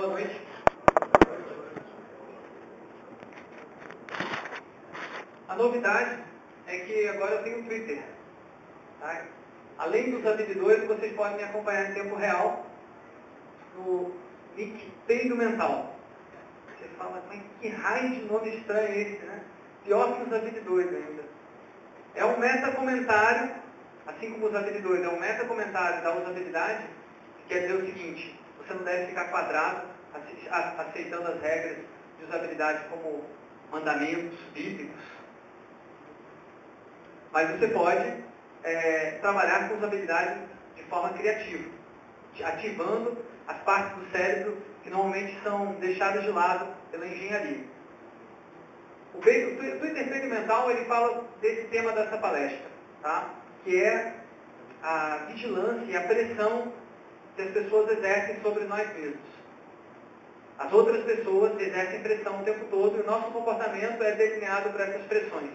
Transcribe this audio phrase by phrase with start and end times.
[0.00, 0.40] Boa noite.
[5.46, 6.22] A novidade
[6.66, 8.02] é que agora eu tenho Twitter.
[8.98, 9.26] Tá?
[9.76, 12.64] Além dos abridores, vocês podem me acompanhar em tempo real
[13.76, 14.14] no
[14.56, 15.94] nick Peido Mental.
[16.78, 19.42] Você fala, mas que raio de nome estranho é esse, né?
[19.84, 21.24] Pior que os abridores ainda.
[22.14, 23.50] É um meta-comentário,
[24.06, 26.86] assim como os abridores, é um meta-comentário da usabilidade,
[27.36, 29.89] que quer dizer o seguinte, você não deve ficar quadrado
[30.78, 31.76] aceitando as regras
[32.18, 33.24] de usabilidade como
[33.70, 35.02] mandamentos bíblicos.
[37.32, 38.24] Mas você pode
[38.64, 40.40] é, trabalhar com usabilidade
[40.76, 41.70] de forma criativa,
[42.42, 47.64] ativando as partes do cérebro que normalmente são deixadas de lado pela engenharia.
[49.14, 52.70] O, Twitter Freio Mental ele fala desse tema dessa palestra,
[53.02, 53.34] tá?
[53.64, 54.14] que é
[54.82, 56.72] a vigilância e a pressão
[57.36, 59.39] que as pessoas exercem sobre nós mesmos.
[60.60, 64.78] As outras pessoas exercem pressão o tempo todo e o nosso comportamento é delineado por
[64.78, 65.52] essas pressões.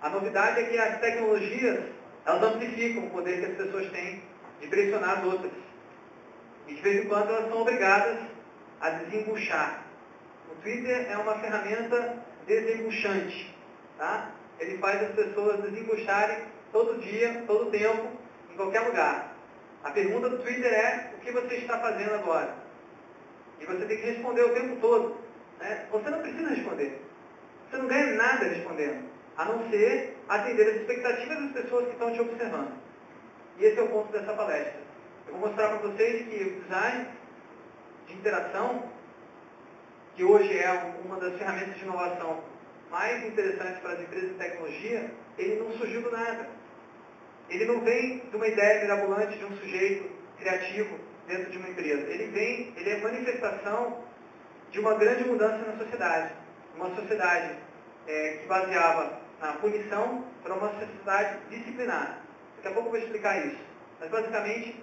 [0.00, 1.86] A novidade é que as tecnologias,
[2.24, 4.22] elas amplificam o poder que as pessoas têm
[4.60, 5.50] de pressionar as outras.
[6.68, 8.16] E de vez em quando elas são obrigadas
[8.80, 9.82] a desembuchar.
[10.52, 13.52] O Twitter é uma ferramenta desembuchante.
[13.98, 14.30] Tá?
[14.60, 18.08] Ele faz as pessoas desembucharem todo dia, todo tempo,
[18.52, 19.34] em qualquer lugar.
[19.82, 22.65] A pergunta do Twitter é, o que você está fazendo agora?
[23.60, 25.16] E você tem que responder o tempo todo.
[25.60, 25.86] Né?
[25.90, 27.00] Você não precisa responder.
[27.70, 29.04] Você não ganha nada respondendo,
[29.36, 32.72] a não ser atender as expectativas das pessoas que estão te observando.
[33.58, 34.74] E esse é o ponto dessa palestra.
[35.26, 37.08] Eu vou mostrar para vocês que o design
[38.06, 38.84] de interação,
[40.14, 42.40] que hoje é uma das ferramentas de inovação
[42.90, 46.48] mais interessantes para as empresas de tecnologia, ele não surgiu do nada.
[47.48, 52.02] Ele não vem de uma ideia mirabolante de um sujeito criativo dentro de uma empresa.
[52.10, 54.04] Ele vem, ele é manifestação
[54.70, 56.32] de uma grande mudança na sociedade.
[56.76, 57.56] Uma sociedade
[58.06, 62.20] é, que baseava na punição para uma sociedade disciplinar.
[62.56, 63.58] Daqui a pouco eu vou explicar isso.
[64.00, 64.80] Mas basicamente,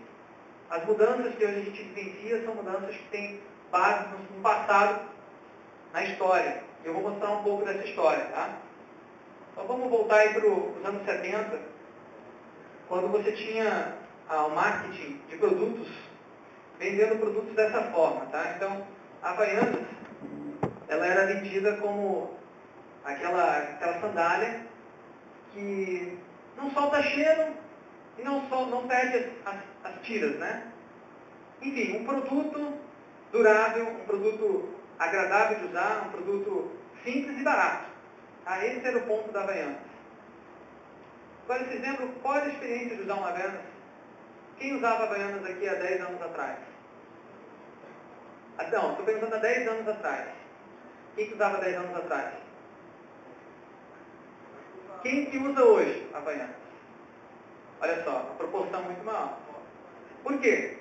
[0.69, 5.07] as mudanças que hoje a gente vivencia são mudanças que têm base no passado,
[5.91, 6.63] na história.
[6.83, 8.25] Eu vou mostrar um pouco dessa história.
[8.25, 8.57] Tá?
[9.51, 11.59] Então vamos voltar aí para os anos 70,
[12.87, 13.95] quando você tinha
[14.27, 15.87] ah, o marketing de produtos
[16.79, 18.53] vendendo produtos dessa forma, tá?
[18.55, 18.85] Então,
[19.21, 19.85] a Havaianas,
[20.87, 22.37] ela era vendida como
[23.05, 24.61] aquela, aquela sandália
[25.53, 26.17] que
[26.57, 27.53] não solta cheiro
[28.17, 30.71] e não, sol, não perde as, as, tiras, né?
[31.61, 32.73] Enfim, um produto
[33.31, 34.69] durável, um produto
[34.99, 36.71] agradável de usar, um produto
[37.03, 37.85] simples e barato.
[38.45, 38.65] Tá?
[38.65, 39.77] Esse era o ponto da Havaianas.
[41.45, 43.72] Agora, vocês lembram qual a experiência de usar uma Havaianas?
[44.63, 46.57] Quem usava Havaianas aqui há 10 anos atrás?
[48.57, 50.29] Ah, não, estou perguntando há 10 anos atrás.
[51.17, 52.33] Quem que usava 10 anos atrás?
[55.01, 56.55] Quem que usa hoje Havaianas?
[57.81, 59.37] Olha só, a proporção muito maior.
[60.23, 60.77] Por quê?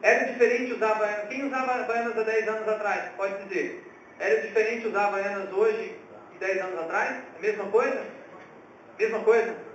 [0.00, 1.28] Era diferente usar Havaianas.
[1.28, 3.16] Quem usava Havaianas há 10 anos atrás?
[3.16, 3.84] Pode dizer.
[4.20, 5.98] Era diferente usar Havaianas hoje
[6.36, 7.16] e 10 anos atrás?
[7.34, 8.06] É a mesma coisa?
[8.96, 9.67] Mesma coisa?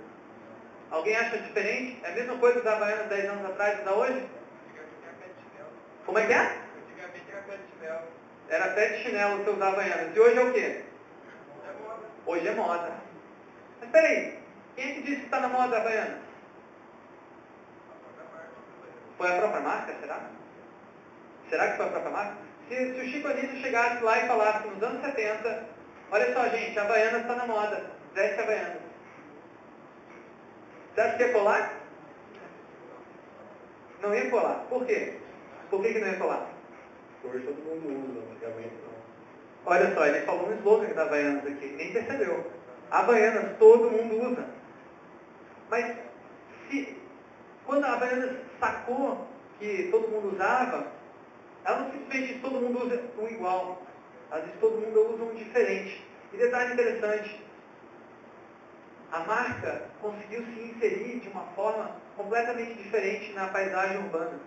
[0.90, 2.00] Alguém acha diferente?
[2.04, 4.28] É a mesma coisa usar Havaianas 10 anos atrás usar hoje?
[6.06, 6.58] Como é que é?
[6.76, 8.02] Antigamente era pé de chinelo.
[8.48, 10.16] Era pé de chinelo que você usava Havaianas.
[10.16, 10.82] E hoje é o quê?
[11.66, 12.02] É moda.
[12.26, 12.92] Hoje é moda.
[13.80, 14.38] Mas peraí,
[14.76, 16.18] quem é que disse que está na moda Havaianas?
[19.16, 20.20] Foi a própria marca, será?
[21.48, 22.36] Será que foi a própria marca?
[22.68, 25.64] Se, se o Chico Anísio chegasse lá e falasse nos anos 70,
[26.10, 28.36] olha só gente, a Havaianas está na moda, veste.
[28.36, 28.83] Você
[31.00, 31.80] acha que ia colar?
[34.02, 34.66] Não ia colar.
[34.68, 35.14] Por quê?
[35.70, 36.50] Por que, que não ia colar?
[37.24, 38.94] Hoje todo mundo usa, antigamente não.
[39.66, 42.50] Olha só, ele falou um slogan da Havaianas aqui, nem percebeu.
[42.90, 44.46] Havaianas todo mundo usa.
[45.70, 45.96] Mas
[46.68, 46.96] se,
[47.64, 49.26] quando a Havaianas sacou
[49.58, 50.92] que todo mundo usava,
[51.64, 53.82] ela não simplesmente disse todo mundo usa um igual.
[54.30, 56.04] Ela disse todo mundo usa um diferente.
[56.32, 57.43] E detalhe interessante,
[59.14, 64.40] a marca conseguiu se inserir de uma forma completamente diferente na paisagem urbana.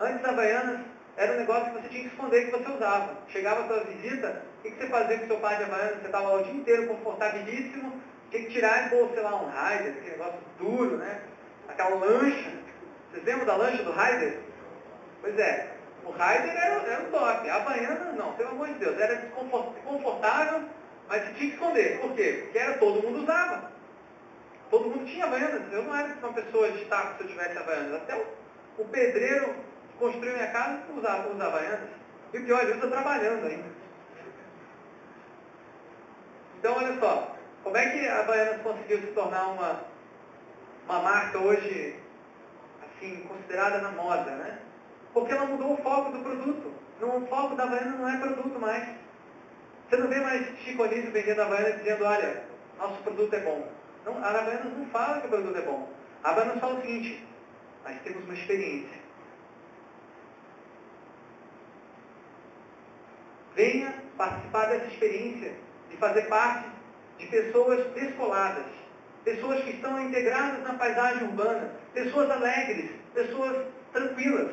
[0.00, 0.80] Antes a Havaianas
[1.16, 3.16] era um negócio que você tinha que esconder que você usava.
[3.28, 6.00] Chegava a visita, o que você fazia com seu par de Havaianas?
[6.00, 7.92] Você estava lá o dia inteiro confortabilíssimo,
[8.32, 11.20] tinha que tirar e pôr, sei lá, um Raider, aquele negócio duro, né?
[11.68, 12.52] Aquela lancha.
[13.12, 14.40] Vocês lembram da lancha do Raider?
[15.20, 15.74] Pois é,
[16.04, 17.48] o Raider era, era um top.
[17.48, 20.64] A Havaianas não, pelo amor de Deus, era desconfortável,
[21.08, 22.00] mas tinha que esconder.
[22.00, 22.40] Por quê?
[22.42, 23.77] Porque era, todo mundo usava.
[24.70, 25.72] Todo mundo tinha Havaianas.
[25.72, 27.94] Eu não era uma pessoa de estar se eu tivesse Havaianas.
[27.94, 29.54] Até o, o pedreiro
[29.98, 31.88] construiu minha casa, usa, usa Havaianas.
[32.32, 33.78] E o pior, ele usa trabalhando ainda.
[36.58, 39.80] Então, olha só, como é que a Havaianas conseguiu se tornar uma,
[40.84, 41.96] uma marca hoje,
[42.82, 44.58] assim, considerada na moda, né?
[45.14, 46.72] Porque ela mudou o foco do produto.
[47.00, 48.88] Não, o foco da Havaianas não é produto mais.
[49.88, 52.44] Você não vê mais Chico Anísio vendendo Havaianas dizendo, olha,
[52.76, 53.77] nosso produto é bom.
[54.08, 55.86] Não, a Havaianas não fala que o produto é bom.
[56.24, 57.22] A Havaianas fala o seguinte,
[57.84, 58.98] nós temos uma experiência.
[63.54, 65.52] Venha participar dessa experiência
[65.90, 66.70] de fazer parte
[67.18, 68.64] de pessoas descoladas,
[69.24, 74.52] pessoas que estão integradas na paisagem urbana, pessoas alegres, pessoas tranquilas.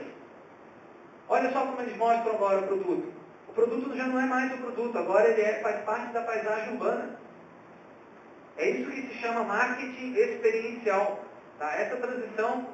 [1.30, 3.14] Olha só como eles mostram agora o produto.
[3.48, 6.74] O produto já não é mais o produto, agora ele é, faz parte da paisagem
[6.74, 7.15] urbana.
[8.58, 11.24] É isso que se chama marketing experiencial.
[11.60, 11.74] Tá?
[11.74, 12.70] Essa transição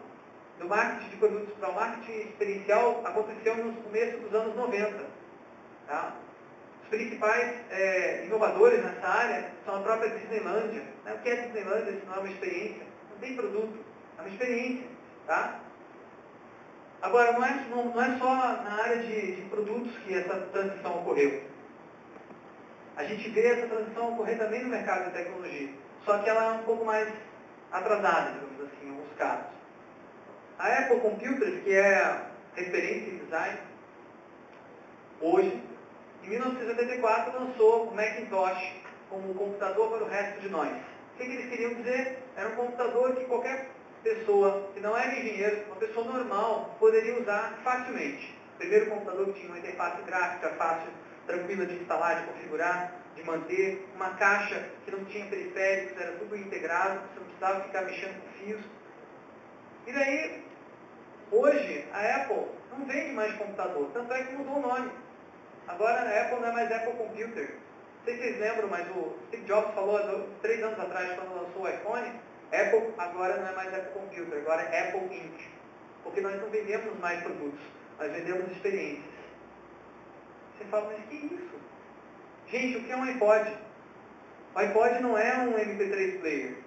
[0.59, 5.05] do marketing de produtos para o marketing experiencial aconteceu no começo dos anos 90.
[5.87, 6.15] Tá?
[6.83, 10.83] Os principais é, inovadores nessa área são a própria Disneylandia.
[11.03, 11.13] Né?
[11.13, 12.85] O que é Disneylandia se não é uma experiência?
[13.11, 13.79] Não tem produto,
[14.17, 14.87] é uma experiência.
[15.25, 15.59] Tá?
[17.01, 20.99] Agora, não é, não, não é só na área de, de produtos que essa transição
[20.99, 21.41] ocorreu.
[22.97, 25.69] A gente vê essa transição ocorrer também no mercado de tecnologia.
[26.05, 27.11] Só que ela é um pouco mais
[27.71, 29.45] atrasada, digamos assim, em alguns casos.
[30.59, 32.21] A Apple Computers, que é
[32.55, 33.59] referência em design,
[35.21, 35.63] hoje,
[36.23, 38.73] em 1984 lançou o Macintosh
[39.09, 40.69] como computador para o resto de nós.
[40.69, 42.19] O que, que eles queriam dizer?
[42.35, 43.69] Era um computador que qualquer
[44.03, 48.35] pessoa que não era engenheiro, uma pessoa normal, poderia usar facilmente.
[48.55, 50.89] O primeiro computador que tinha uma interface gráfica fácil,
[51.25, 56.35] tranquila de instalar, de configurar, de manter, uma caixa que não tinha periféricos, era tudo
[56.35, 58.61] integrado, você não precisava ficar mexendo com fios.
[59.87, 60.43] E daí,
[61.31, 64.91] hoje, a Apple não vende mais computador, tanto é que mudou o nome.
[65.67, 67.49] Agora a Apple não é mais Apple Computer.
[67.49, 71.63] Não sei se vocês lembram, mas o Steve Jobs falou três anos atrás, quando lançou
[71.63, 72.19] o iPhone,
[72.51, 75.49] Apple agora não é mais Apple Computer, agora é Apple Inc.
[76.03, 77.59] Porque nós não vendemos mais produtos,
[77.99, 79.10] nós vendemos experiências.
[80.61, 81.59] Você fala, mas que isso?
[82.47, 83.57] Gente, o que é um iPod?
[84.53, 86.57] O iPod não é um MP3 player.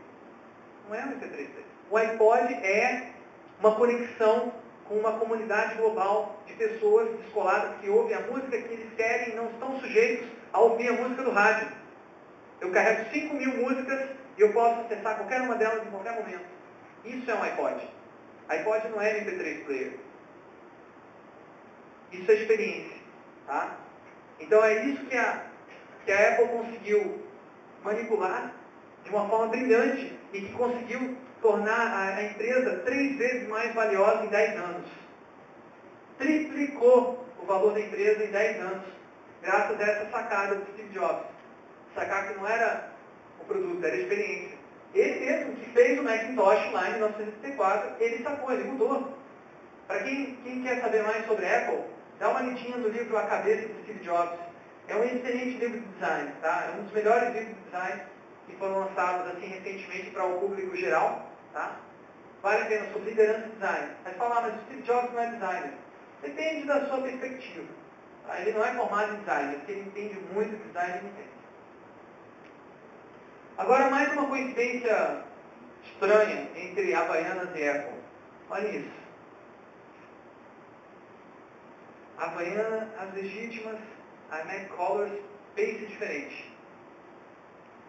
[0.89, 1.65] Não é um MP3 player.
[1.91, 3.13] O iPod é
[3.61, 4.53] uma conexão
[4.89, 9.37] com uma comunidade global de pessoas descoladas que ouvem a música que eles querem e
[9.37, 11.69] não estão sujeitos a ouvir a música do rádio.
[12.61, 16.47] Eu carrego 5 mil músicas e eu posso acessar qualquer uma delas em qualquer momento.
[17.05, 17.89] Isso é um iPod.
[18.49, 19.93] iPod não é MP3 player.
[22.11, 22.97] Isso é experiência.
[23.47, 23.84] Tá?
[24.41, 25.45] Então é isso que a,
[26.05, 27.23] que a Apple conseguiu
[27.83, 28.53] manipular
[29.05, 34.25] de uma forma brilhante e que conseguiu tornar a, a empresa três vezes mais valiosa
[34.25, 34.87] em 10 anos.
[36.19, 38.85] Triplicou o valor da empresa em 10 anos,
[39.43, 41.27] graças a essa sacada do Steve Jobs.
[41.95, 42.91] Sacar que não era
[43.41, 44.59] o produto, era a experiência.
[44.95, 49.19] Ele mesmo que fez o Macintosh lá em 1974, ele sacou, ele mudou.
[49.87, 51.83] Para quem, quem quer saber mais sobre Apple,
[52.25, 54.39] dá uma lidinha no livro A Cabeça do Steve Jobs.
[54.89, 56.71] É um excelente livro de design, tá?
[56.71, 58.03] É um dos melhores livros de design
[58.47, 61.77] que foram lançados assim recentemente para o público geral, tá?
[62.43, 63.89] Vale a pena sobre liderança e design.
[64.03, 65.73] Mas falar, mas o Steve Jobs não é designer.
[66.23, 67.69] Depende da sua perspectiva.
[68.27, 68.41] Tá?
[68.41, 71.29] Ele não é formado em design, porque ele entende muito de design e entende.
[73.59, 75.25] Agora, mais uma coincidência
[75.85, 78.01] estranha entre Havaianas e Apple.
[78.49, 79.04] Olha isso.
[82.19, 83.79] Havaiana, as legítimas,
[84.31, 85.13] a Mac Colors,
[85.55, 86.53] pace diferente.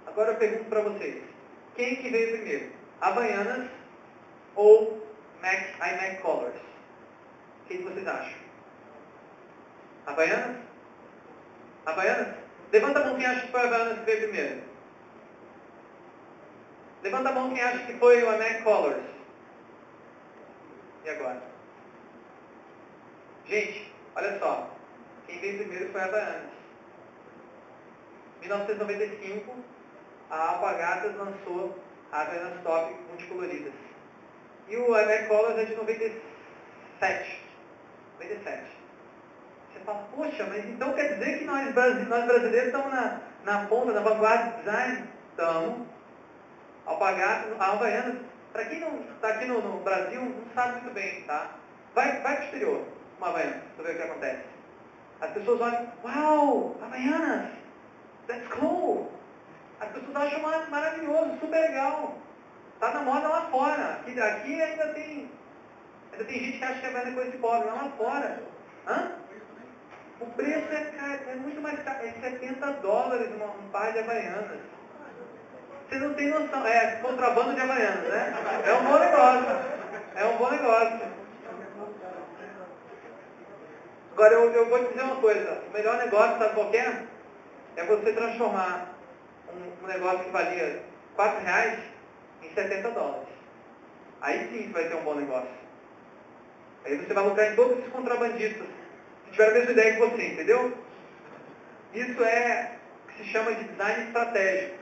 [0.07, 1.23] Agora eu pergunto para vocês.
[1.75, 2.71] Quem que veio primeiro?
[3.01, 3.69] Havaianas
[4.55, 5.05] ou
[5.41, 6.55] Mac, iMac Colors?
[6.55, 8.39] O que, vocês acham?
[10.05, 10.57] Havaianas?
[11.85, 12.35] Havaianas?
[12.71, 14.63] Levanta a mão quem acha que foi Havaianas que veio primeiro.
[17.03, 19.03] Levanta a mão quem acha que foi o Mac Colors.
[21.03, 21.43] E agora?
[23.45, 24.69] Gente, olha só.
[25.27, 26.51] Quem veio primeiro foi a Havaianas.
[28.37, 29.55] Em 1995,
[30.29, 31.77] a Alpagatas lançou
[32.11, 33.73] a Havaianas Top multicoloridas.
[34.67, 37.41] E o iMac Colors é de 97.
[38.19, 38.63] 97.
[39.73, 41.73] Você fala, poxa, mas então quer dizer que nós,
[42.07, 45.09] nós brasileiros estamos na, na ponta, na vanguarda do design?
[45.31, 45.87] Estamos.
[46.85, 48.17] Alpagatas, a Havaianas,
[48.53, 51.51] para quem não está aqui no, no, Brasil, não sabe muito bem, tá?
[51.93, 52.85] Vai, vai para o exterior,
[53.17, 54.43] uma Havaianas, para ver o que acontece.
[55.21, 57.51] As pessoas olham, uau, Havaianas,
[58.27, 59.11] that's cool.
[59.79, 62.17] As pessoas acham maravilhoso, super legal.
[62.73, 63.99] Está na moda lá fora.
[64.01, 65.29] Aqui, aqui ainda tem
[66.15, 68.43] Ainda tem gente que acha que Havaiana é coisa de pobre, mas lá fora.
[68.87, 69.11] Hã?
[70.21, 73.99] O preço é, caro, é muito mais caro, é 70 dólares uma, um par de
[73.99, 74.59] Havaianas.
[75.89, 78.33] Você não tem noção, é contrabando de Havaianas, né?
[78.65, 79.75] É um bom negócio.
[80.15, 81.14] É um bom negócio.
[84.15, 87.03] Agora eu, eu vou te dizer uma coisa, o melhor negócio, sabe qual é?
[87.75, 88.95] É você transformar
[89.53, 90.83] um, um negócio que valia
[91.17, 91.79] 4 reais
[92.41, 93.27] em 70 dólares.
[94.21, 95.49] Aí sim vai ter um bom negócio.
[96.85, 98.65] Aí você vai lucrar em todos esses contrabandistas
[99.25, 100.73] que tiveram a mesma ideia que você, entendeu?
[101.93, 104.77] Isso é o que se chama de design estratégico.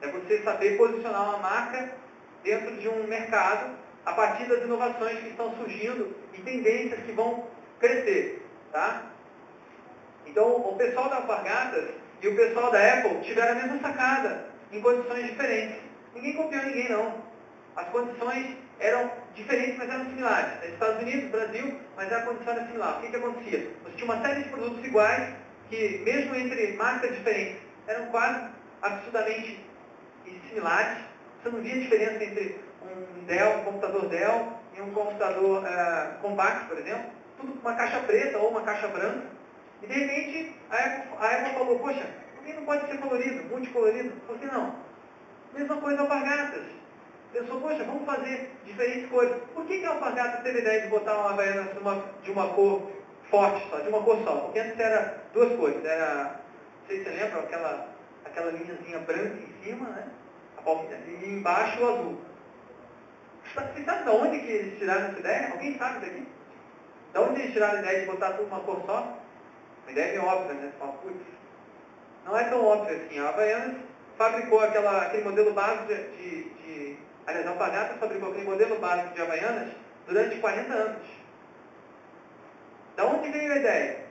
[0.00, 1.92] É você saber posicionar uma marca
[2.42, 7.54] dentro de um mercado a partir das inovações que estão surgindo e tendências que vão
[7.80, 8.46] crescer.
[8.72, 9.02] Tá?
[10.26, 11.90] Então, o pessoal da Alpargatas
[12.22, 15.76] e o pessoal da Apple tiveram a mesma sacada, em condições diferentes.
[16.14, 17.14] Ninguém copiou ninguém, não.
[17.76, 20.64] As condições eram diferentes, mas eram similares.
[20.64, 22.98] Estados Unidos, Brasil, mas a condição era similar.
[22.98, 23.70] O que, que acontecia?
[23.84, 25.34] Você tinha uma série de produtos iguais,
[25.68, 28.50] que mesmo entre marcas diferentes, eram quase
[28.82, 29.64] absurdamente
[30.48, 30.98] similares.
[31.42, 36.66] Você não via diferença entre um Dell, um computador Dell e um computador uh, compacto,
[36.66, 37.15] por exemplo.
[37.42, 39.26] Uma caixa preta ou uma caixa branca.
[39.82, 44.12] E de repente a Apple, falou, poxa, por que não pode ser colorido, multicolorido?
[44.26, 44.74] Por que não?
[45.52, 46.62] Mesma coisa alpargatas.
[47.32, 49.34] Pensou, poxa, vamos fazer diferentes cores.
[49.54, 51.68] Por que, que a alpargata teve a ideia de botar uma havaiana
[52.22, 52.90] de uma cor
[53.30, 54.36] forte só, de uma cor só?
[54.36, 56.40] Porque antes era duas cores, era,
[56.80, 57.88] não sei se você lembra, aquela,
[58.24, 60.08] aquela linhazinha branca em cima, né?
[60.66, 62.20] E embaixo o azul.
[63.54, 65.52] Você sabe de onde que eles tiraram essa ideia?
[65.52, 66.26] Alguém sabe daqui?
[67.16, 69.16] De onde eles tiraram a ideia de botar tudo uma cor só?
[69.84, 70.70] Uma ideia meio óbvia, né?
[70.78, 71.16] Fala, putz,
[72.26, 73.18] não é tão óbvio assim.
[73.18, 73.76] A Havaianas
[74.18, 77.52] fabricou aquela, aquele modelo básico de, de, de aliás, a
[77.98, 79.72] fabricou aquele modelo básico de Havaianas
[80.06, 81.06] durante 40 anos.
[82.96, 84.04] Da onde veio a ideia?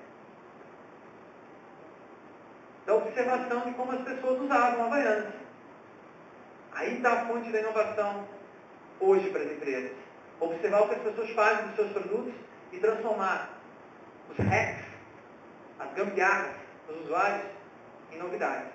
[2.88, 5.34] Da observação de como as pessoas usavam Havaianas.
[6.74, 8.28] Aí está a fonte da inovação
[9.00, 9.92] hoje para as empresas.
[10.40, 12.34] Observar o que as pessoas fazem dos seus produtos
[12.72, 13.50] e transformar
[14.30, 14.86] os hacks,
[15.80, 16.56] as gambiarras
[16.88, 17.48] dos usuários
[18.12, 18.70] em novidades.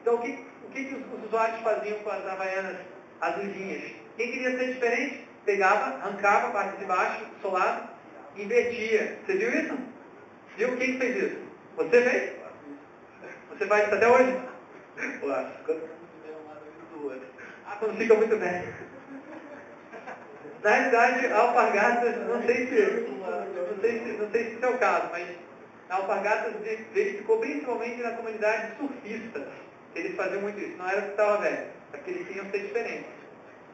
[0.00, 2.76] Então, o que, o que, que os, os usuários faziam com as havaianas
[3.20, 3.92] azulzinhas?
[4.16, 7.88] Quem queria ser diferente, pegava, arrancava a parte de baixo, solado,
[8.36, 9.18] invertia.
[9.24, 9.78] Você viu isso?
[10.56, 11.40] Viu quem fez isso?
[11.76, 12.32] Você fez?
[13.50, 14.42] Você faz isso até hoje?
[17.66, 18.91] Ah, quando fica muito bem.
[20.62, 24.68] Na realidade, a alpargatas, não sei se, não sei se, não sei se esse é
[24.68, 25.28] o caso, mas
[25.90, 26.54] a alpargatas
[26.94, 29.48] verificou principalmente na comunidade surfista.
[29.94, 30.76] Eles faziam muito isso.
[30.76, 33.10] Não era que estava velho, é que eles queriam ser diferentes.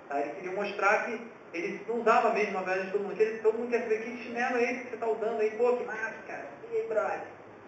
[0.08, 0.20] Tá?
[0.20, 1.20] Eles queriam mostrar que
[1.52, 3.20] eles não usavam a velha de todo mundo.
[3.20, 5.50] Eles, todo mundo quer saber que chinelo é esse que você está usando aí.
[5.52, 6.46] Pô, que massa, cara.
[6.72, 7.20] E aí, brother?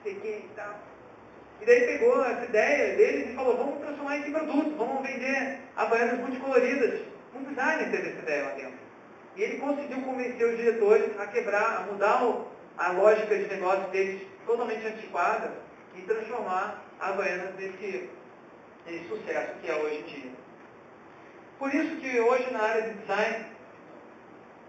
[0.03, 0.75] Sei que e tal.
[1.61, 5.59] E daí pegou essa ideia deles e falou, vamos transformar isso em produto, vamos vender
[5.77, 7.01] havaianas multicoloridas.
[7.35, 8.70] Um designer teve essa ideia lá dentro.
[9.37, 12.23] E ele conseguiu convencer os diretores a quebrar, a mudar
[12.77, 15.53] a lógica de negócio deles totalmente antiquada
[15.95, 18.11] e transformar a Havaianas nesse,
[18.87, 20.31] nesse sucesso que é hoje em dia.
[21.59, 23.47] Por isso que hoje na área de design,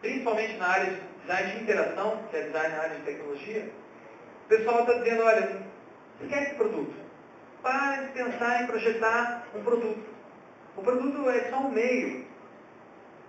[0.01, 3.71] principalmente na área de design de interação, que é design na área de tecnologia,
[4.45, 5.61] o pessoal está dizendo, olha,
[6.21, 6.93] esquece produto.
[7.61, 10.03] Para de pensar em projetar um produto.
[10.75, 12.25] O produto é só um meio.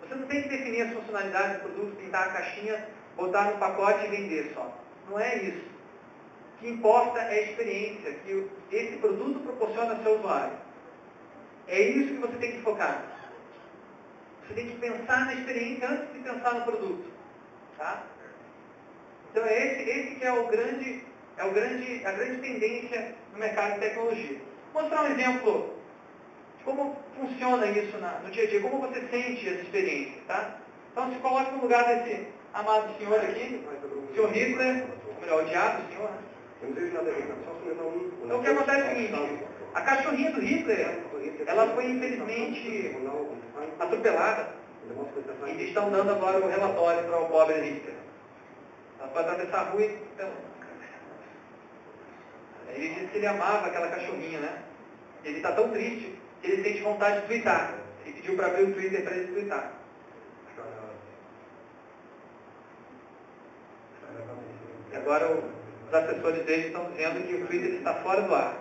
[0.02, 4.04] Você não tem que definir as funcionalidades do produto, pintar a caixinha, botar no pacote
[4.06, 4.76] e vender só.
[5.09, 5.64] Não é isso.
[6.56, 10.56] O que importa é a experiência que esse produto proporciona ao seu usuário.
[11.68, 13.04] É isso que você tem que focar.
[14.42, 17.04] Você tem que pensar na experiência antes de pensar no produto.
[17.78, 18.04] Tá?
[19.30, 21.04] Então é esse, esse que é o grande,
[21.37, 24.40] é o grande, a grande tendência no mercado de tecnologia.
[24.73, 25.71] Vou mostrar um exemplo
[26.64, 30.21] como funciona isso na, no dia a dia, como você sente essa experiência.
[30.26, 30.57] Tá?
[30.92, 33.64] Então se coloque no lugar desse amado senhor aqui,
[34.14, 36.11] senhor Hitler, ou melhor, odiado senhor.
[36.11, 36.19] Né?
[38.23, 41.02] Então o que acontece é o seguinte, a cachorrinha do Hitler,
[41.47, 42.97] ela foi infelizmente
[43.78, 44.62] atropelada.
[45.47, 47.95] E estão dando agora o relatório para o pobre Hitler.
[48.99, 49.99] Ela foi atravessar a rua e...
[52.75, 54.62] Ele disse que ele amava aquela cachorrinha, né?
[55.25, 57.75] Ele está tão triste ele sente vontade de twittar.
[58.04, 59.72] Ele pediu para abrir o Twitter para ele twittar.
[64.90, 65.30] E agora
[65.88, 68.56] os assessores dele estão dizendo que o Twitter está fora do ar.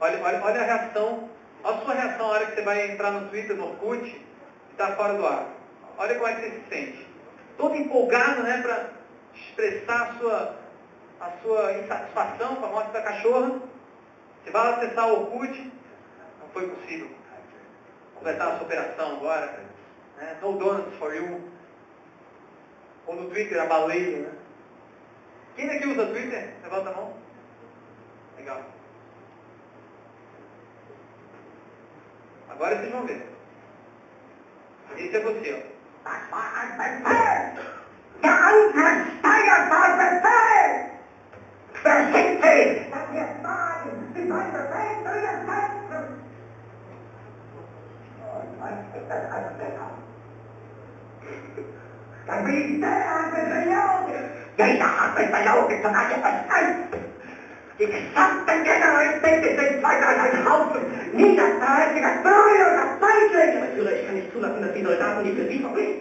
[0.00, 1.28] Olha, olha, olha a reação,
[1.62, 4.26] olha a sua reação na hora que você vai entrar no Twitter, no Orkut, e
[4.70, 5.46] está fora do ar.
[5.98, 7.06] Olha como é que você se sente.
[7.56, 8.90] todo empolgado né, para
[9.34, 10.56] expressar a sua,
[11.20, 13.60] a sua insatisfação com a morte da cachorra.
[14.42, 15.72] Você vai acessar o Orkut,
[16.52, 17.08] foi possível
[18.14, 19.60] completar a sua operação agora.
[20.16, 20.38] Né?
[20.40, 21.40] No Donuts for You.
[23.06, 24.18] Ou no Twitter, a baleia.
[24.18, 24.32] Né?
[25.56, 26.54] Quem daqui usa Twitter?
[26.62, 27.16] Levanta a mão.
[28.36, 28.62] Legal.
[32.48, 33.26] Agora vocês vão ver.
[34.96, 35.72] Esse é você, ó.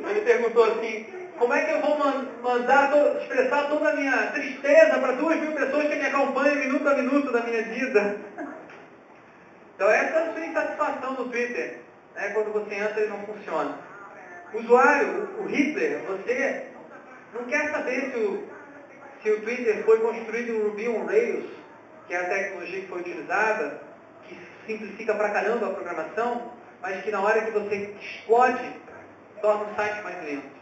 [0.04, 1.02] Ele perguntou assim,
[1.38, 5.52] como é que eu vou man- mandar, expressar toda a minha tristeza para duas mil
[5.52, 8.14] pessoas que me acompanham minuto a minuto da minha vida?
[9.76, 11.70] Então essa é a sua insatisfação no Twitter,
[12.16, 13.78] né, quando você entra e não funciona.
[14.54, 16.68] O usuário, o Hitler, você
[17.34, 18.50] não quer saber se o,
[19.22, 21.50] se o Twitter foi construído em Ruby on Rails,
[22.08, 23.82] que é a tecnologia que foi utilizada,
[24.28, 26.52] que simplifica pra caramba a programação,
[26.82, 28.76] mas que na hora que você explode,
[29.42, 30.62] torna o site mais lento.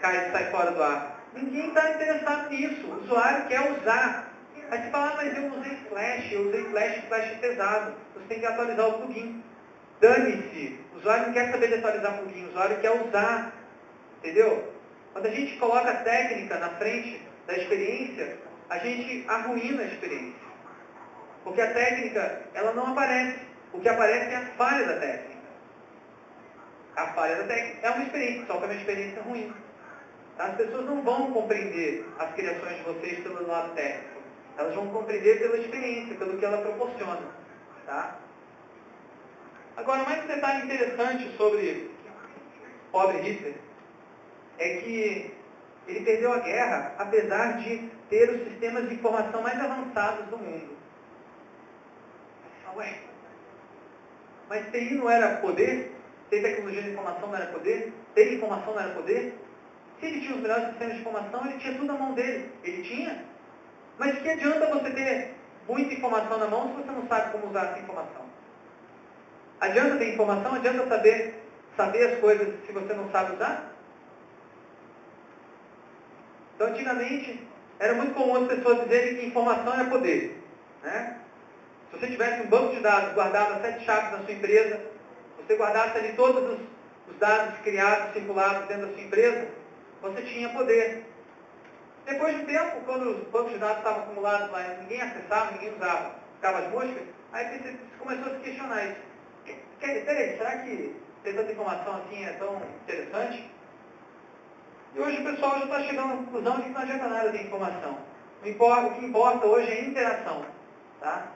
[0.00, 1.18] Cai, sai fora do ar.
[1.34, 2.86] Ninguém está interessado nisso.
[2.86, 4.32] O usuário quer usar.
[4.70, 7.94] Aí você fala, ah, mas eu usei Flash, eu usei Flash, Flash pesado.
[8.14, 9.42] Você tem que atualizar o plugin.
[10.00, 10.78] Dane-se.
[10.94, 13.52] O usuário não quer saber de atualizar plugin, o usuário quer usar.
[14.18, 14.72] Entendeu?
[15.12, 18.36] Quando a gente coloca a técnica na frente da experiência,
[18.68, 20.48] a gente arruína a experiência.
[21.44, 23.38] Porque a técnica, ela não aparece.
[23.72, 25.38] O que aparece é a falha da técnica.
[26.96, 29.54] A falha da técnica é uma experiência, só que é uma experiência ruim.
[30.38, 34.22] As pessoas não vão compreender as criações de vocês pelo lado técnico.
[34.56, 37.22] Elas vão compreender pela experiência, pelo que ela proporciona.
[37.86, 38.18] Tá?
[39.78, 41.88] Agora, mais um detalhe interessante sobre
[42.90, 43.54] pobre Hitler
[44.58, 45.30] é que
[45.86, 50.76] ele perdeu a guerra, apesar de ter os sistemas de informação mais avançados do mundo.
[52.74, 53.02] Ué,
[54.48, 55.92] mas TI não era poder?
[56.28, 57.92] Ter tecnologia de informação não era poder?
[58.16, 59.32] Ter informação não era poder?
[60.00, 62.50] Se ele tinha os melhores sistemas de informação, ele tinha tudo na mão dele.
[62.64, 63.24] Ele tinha.
[63.96, 65.30] Mas que adianta você ter
[65.68, 68.26] muita informação na mão se você não sabe como usar essa informação?
[69.60, 70.54] Adianta ter informação?
[70.54, 71.42] Adianta saber,
[71.76, 73.72] saber as coisas se você não sabe usar?
[76.54, 77.46] Então, antigamente,
[77.78, 80.42] era muito comum as pessoas dizerem que informação era poder.
[80.82, 81.18] Né?
[81.90, 84.80] Se você tivesse um banco de dados guardado a sete chaves na sua empresa,
[85.38, 86.58] você guardasse ali todos os,
[87.08, 89.48] os dados criados, circulados dentro da sua empresa,
[90.02, 91.04] você tinha poder.
[92.06, 95.74] Depois de um tempo, quando os bancos de dados estavam acumulados lá, ninguém acessava, ninguém
[95.74, 99.07] usava, ficava as moscas, aí você começou a se questionar isso.
[99.80, 103.50] Peraí, será que ter tanta informação assim é tão interessante?
[104.94, 107.42] E hoje o pessoal já está chegando à conclusão de que não adianta nada ter
[107.42, 107.98] informação.
[108.40, 110.44] O que importa hoje é interação.
[111.00, 111.32] Tá?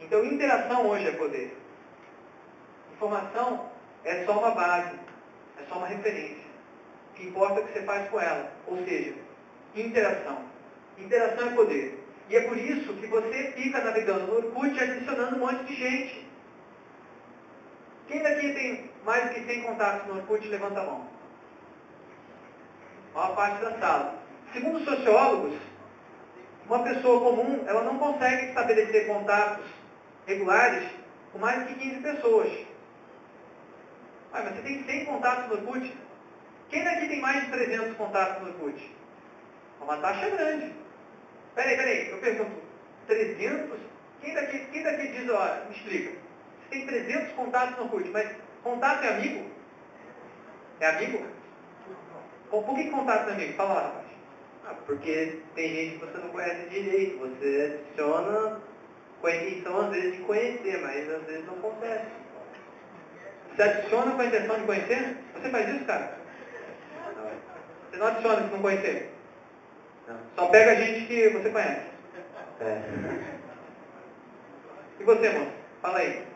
[0.00, 1.56] Então, interação hoje é poder.
[2.94, 3.70] Informação
[4.04, 4.96] é só uma base,
[5.60, 6.46] é só uma referência.
[7.10, 8.52] O que importa é o que você faz com ela.
[8.66, 9.14] Ou seja,
[9.74, 10.38] interação.
[10.98, 12.04] Interação é poder.
[12.28, 16.25] E é por isso que você fica navegando no Orkut adicionando um monte de gente.
[18.06, 21.06] Quem daqui tem mais que 100 contatos no Orkut, levanta a mão.
[23.14, 24.18] A maior parte da sala.
[24.52, 25.56] Segundo os sociólogos,
[26.66, 29.64] uma pessoa comum, ela não consegue estabelecer contatos
[30.26, 30.88] regulares
[31.32, 32.66] com mais de 15 pessoas.
[34.32, 35.96] Ah, mas você tem 100 contatos no Orkut?
[36.68, 38.96] Quem daqui tem mais de 300 contatos no Orkut?
[39.80, 40.72] É uma taxa grande.
[41.54, 42.62] Peraí, peraí, eu pergunto,
[43.06, 43.78] 300?
[44.20, 46.25] Quem daqui, quem daqui diz, ó, me explica.
[46.70, 48.30] Tem 300 contatos no Orkut, mas
[48.62, 49.50] contato é amigo?
[50.80, 51.26] É amigo?
[52.50, 53.52] Por que contato é amigo?
[53.54, 54.06] Fala lá, rapaz.
[54.66, 58.60] Ah, porque tem gente que você não conhece direito, você adiciona
[59.20, 62.06] com a intenção às vezes de conhecer, mas às vezes não acontece.
[63.54, 65.16] Você adiciona com a intenção de conhecer?
[65.34, 66.18] Você faz isso, cara?
[67.90, 69.12] Você não adiciona se não conhecer?
[70.08, 70.16] Não.
[70.34, 71.86] Só pega gente que você conhece.
[72.60, 72.82] É.
[74.98, 75.52] E você, moço?
[75.80, 76.26] Fala aí.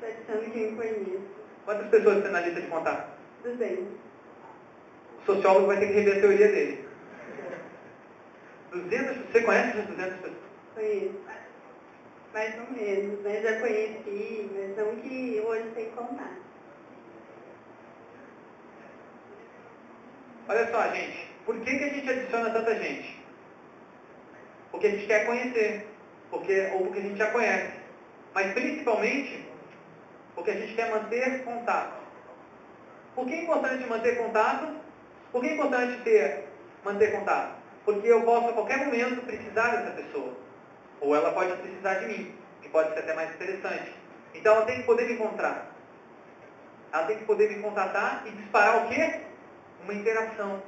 [0.00, 1.28] Tradição quem conheço.
[1.64, 3.10] Quantas pessoas você tem na lista de contato?
[3.42, 3.84] 200.
[5.20, 6.88] O sociólogo vai ter que rever a teoria dele.
[8.72, 10.42] 200, você conhece essas 200 pessoas?
[10.74, 11.14] Conheço.
[12.32, 13.40] Mais ou menos, né?
[13.42, 16.48] Já conheci, mas não que hoje tem contato.
[20.48, 23.18] olha só, gente, por que, que a gente adiciona tanta gente?
[24.70, 25.86] Porque a gente quer conhecer,
[26.30, 27.72] porque, ou porque a gente já conhece.
[28.34, 29.46] Mas principalmente
[30.38, 31.98] porque a gente quer manter contato.
[33.12, 34.68] Por que é importante manter contato?
[35.32, 36.44] Por que é importante ter,
[36.84, 37.56] manter contato?
[37.84, 40.32] Porque eu posso a qualquer momento precisar dessa pessoa.
[41.00, 43.92] Ou ela pode precisar de mim, que pode ser até mais interessante.
[44.32, 45.72] Então ela tem que poder me encontrar.
[46.92, 49.22] Ela tem que poder me contatar e disparar o quê?
[49.82, 50.62] Uma interação.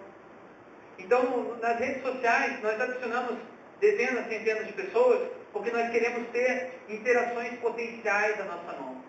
[0.98, 3.38] Então, nas redes sociais, nós adicionamos
[3.80, 8.99] dezenas, centenas de pessoas, porque nós queremos ter interações potenciais à nossa mão.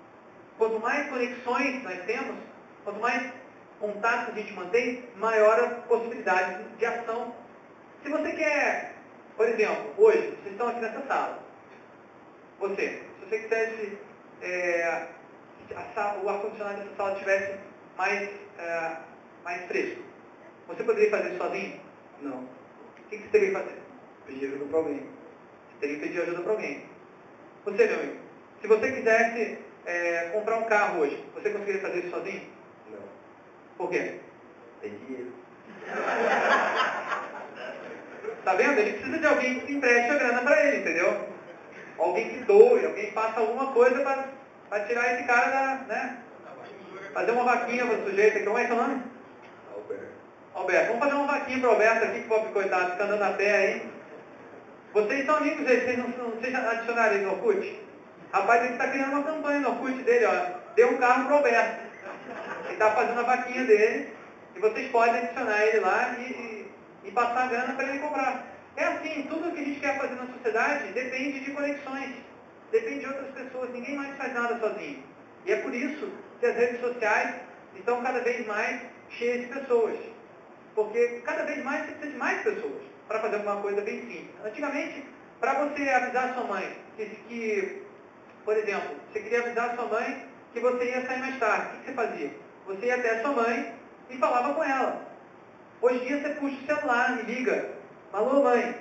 [0.62, 2.36] Quanto mais conexões nós temos,
[2.84, 3.34] quanto mais
[3.80, 7.34] contatos a gente mantém, maior a possibilidade de ação.
[8.04, 8.94] Se você quer,
[9.36, 11.40] por exemplo, hoje, vocês estão aqui nessa sala.
[12.60, 13.98] Você, se você quisesse
[14.44, 15.08] é,
[16.24, 17.58] o ar-condicionado dessa sala tivesse
[17.98, 18.98] mais, é,
[19.44, 20.04] mais fresco,
[20.68, 21.80] você poderia fazer isso sozinho?
[22.22, 22.38] Não.
[22.38, 23.82] O que, que você teria que fazer?
[24.28, 25.00] Pedir ajuda para alguém.
[25.00, 26.86] Você teria que pedir ajuda para alguém.
[27.66, 28.20] Você, meu amigo,
[28.62, 32.42] se você quisesse é, comprar um carro hoje, você conseguiria fazer isso sozinho?
[32.90, 33.00] Não.
[33.78, 34.20] Por quê?
[34.82, 35.34] Tem dinheiro.
[38.44, 38.80] Tá vendo?
[38.80, 41.28] Ele precisa de alguém que empreste a grana para ele, entendeu?
[41.98, 44.02] Alguém que doe, alguém que faça alguma coisa
[44.68, 46.18] para tirar esse cara da, né?
[47.14, 48.46] Fazer uma vaquinha para o sujeito aqui.
[48.46, 49.04] Como é que é o nome?
[49.76, 50.06] Alberto.
[50.56, 50.88] Alberto.
[50.88, 53.56] Vamos fazer uma vaquinha para o Alberto aqui, que pobre coitado, fica andando a pé
[53.56, 53.92] aí.
[54.94, 57.80] Vocês são amigos dele, vocês não, não vocês adicionaram ele no Orkut?
[58.32, 60.60] Rapaz, ele está criando uma campanha no Orkut dele, ó.
[60.76, 61.82] Deu um carro para o Alberto.
[62.64, 64.14] Ele está fazendo a vaquinha dele.
[64.56, 66.72] E vocês podem adicionar ele lá e,
[67.04, 68.46] e, passar a grana para ele comprar.
[68.76, 72.16] É assim, tudo que a gente quer fazer na sociedade depende de conexões,
[72.72, 75.04] depende de outras pessoas, ninguém mais faz nada sozinho.
[75.46, 77.36] E é por isso que as redes sociais
[77.76, 79.98] estão cada vez mais cheias de pessoas.
[80.74, 84.30] Porque cada vez mais você precisa de mais pessoas para fazer alguma coisa bem simples.
[84.46, 85.06] Antigamente,
[85.40, 87.82] para você avisar sua mãe que, que,
[88.44, 91.86] por exemplo, você queria avisar sua mãe que você ia sair mais tarde, o que
[91.86, 92.32] você fazia?
[92.68, 93.74] Você ia até a sua mãe
[94.10, 95.02] e falava com ela.
[95.82, 97.70] Hoje em dia você puxa o celular e liga.
[98.14, 98.76] Alô, mãe.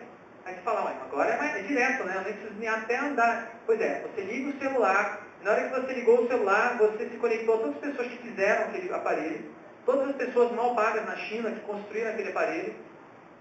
[0.45, 2.17] Aí você fala, mãe, agora é, mais, é direto, né?
[2.17, 3.53] Eu nem preciso nem até andar.
[3.67, 7.17] Pois é, você liga o celular, na hora que você ligou o celular, você se
[7.17, 9.45] conectou a todas as pessoas que fizeram aquele aparelho,
[9.87, 12.75] todas as pessoas mal pagas na China que construíram aquele aparelho,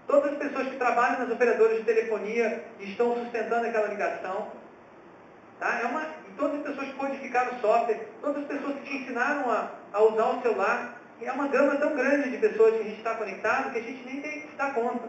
[0.06, 4.50] todas as pessoas que trabalham nas operadoras de telefonia e estão sustentando aquela ligação.
[5.60, 5.80] Tá?
[5.82, 6.06] É uma,
[6.38, 10.24] todas as pessoas que codificaram software, todas as pessoas que te ensinaram a, a usar
[10.24, 10.96] o celular.
[11.20, 14.02] É uma gama tão grande de pessoas que a gente está conectado que a gente
[14.06, 15.06] nem tem que se dar conta.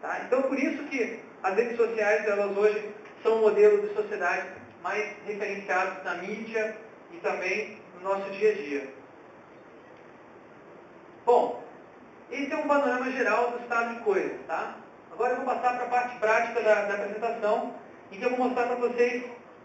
[0.00, 0.22] Tá?
[0.26, 2.90] Então, por isso que as redes sociais, elas hoje
[3.22, 4.48] são o modelo de sociedade
[4.82, 6.74] mais referenciados na mídia
[7.12, 8.94] e também no nosso dia a dia.
[11.26, 11.62] Bom,
[12.30, 14.40] esse é um panorama geral do estado de coisas.
[14.46, 14.76] Tá?
[15.12, 17.74] Agora eu vou passar para a parte prática da, da apresentação,
[18.18, 19.24] que eu vou mostrar para vocês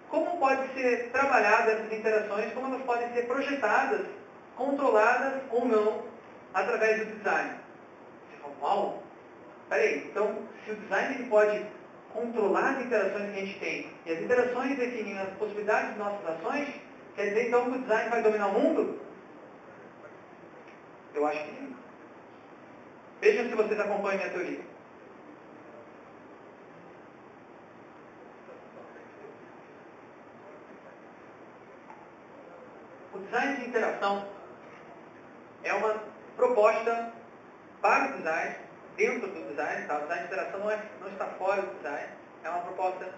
[0.10, 4.06] como pode ser trabalhada essas interações, como elas podem ser projetadas,
[4.56, 6.04] controladas ou não,
[6.54, 7.52] através do design.
[8.30, 9.04] Você fala, uau,
[9.70, 11.66] peraí, então se o design pode
[12.14, 16.26] controlar as interações que a gente tem, e as interações definem as possibilidades de nossas
[16.28, 16.70] ações,
[17.16, 19.00] quer dizer então que o design vai dominar o mundo?
[21.14, 21.76] Eu acho que sim.
[23.20, 24.77] Vejam se vocês acompanham minha teoria.
[33.18, 34.28] O design de interação
[35.64, 36.04] é uma
[36.36, 37.12] proposta
[37.82, 38.56] para o design,
[38.96, 39.98] dentro do design, tá?
[39.98, 42.10] o design de interação não, é, não está fora do design,
[42.44, 43.12] é uma proposta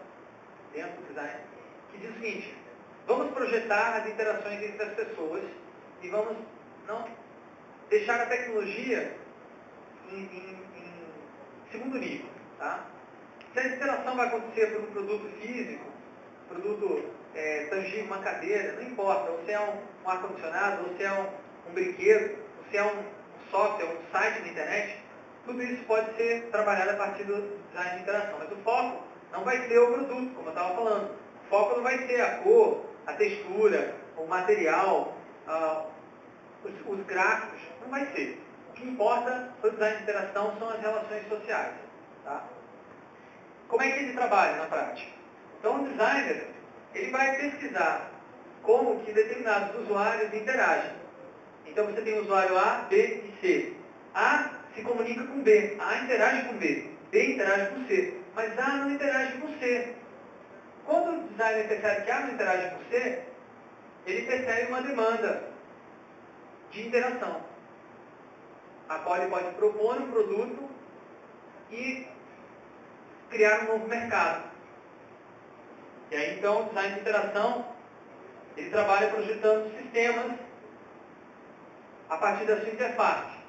[0.73, 1.41] dentro do design,
[1.91, 2.57] que diz o seguinte,
[3.05, 5.43] vamos projetar as interações entre as pessoas
[6.01, 6.37] e vamos
[6.87, 7.05] não
[7.89, 9.17] deixar a tecnologia
[10.13, 12.29] em, em, em segundo nível.
[12.57, 12.85] Tá?
[13.53, 15.83] Se a interação vai acontecer por um produto físico,
[16.47, 21.03] produto é, tangível, uma cadeira, não importa, ou se é um, um ar-condicionado, ou se
[21.03, 23.03] é um, um brinquedo, ou se é um
[23.49, 24.97] software, um site na internet,
[25.45, 28.39] tudo isso pode ser trabalhado a partir do design de interação.
[28.39, 31.11] Mas o foco não vai ser o produto, como eu estava falando.
[31.45, 35.15] O foco não vai ser a cor, a textura, o material,
[35.47, 35.85] ah,
[36.63, 38.41] os, os gráficos, não vai ser.
[38.69, 41.73] O que importa para o design de interação são as relações sociais.
[42.23, 42.43] Tá?
[43.67, 45.11] Como é que ele trabalha na prática?
[45.59, 46.47] Então o designer,
[46.93, 48.11] ele vai pesquisar
[48.63, 50.91] como que determinados usuários interagem.
[51.65, 53.73] Então você tem o usuário A, B e C.
[54.13, 58.77] A se comunica com B, A interage com B, B interage com C, mas A
[58.77, 59.95] não interage com C.
[60.85, 63.23] Quando o designer percebe que A não interage com C,
[64.05, 65.43] ele percebe uma demanda
[66.71, 67.41] de interação.
[68.89, 70.67] a qual ele pode propor um produto
[71.69, 72.07] e
[73.29, 74.48] criar um novo mercado.
[76.11, 77.65] E aí então de interação,
[78.57, 80.37] ele trabalha projetando sistemas
[82.09, 83.39] a partir da sua interface.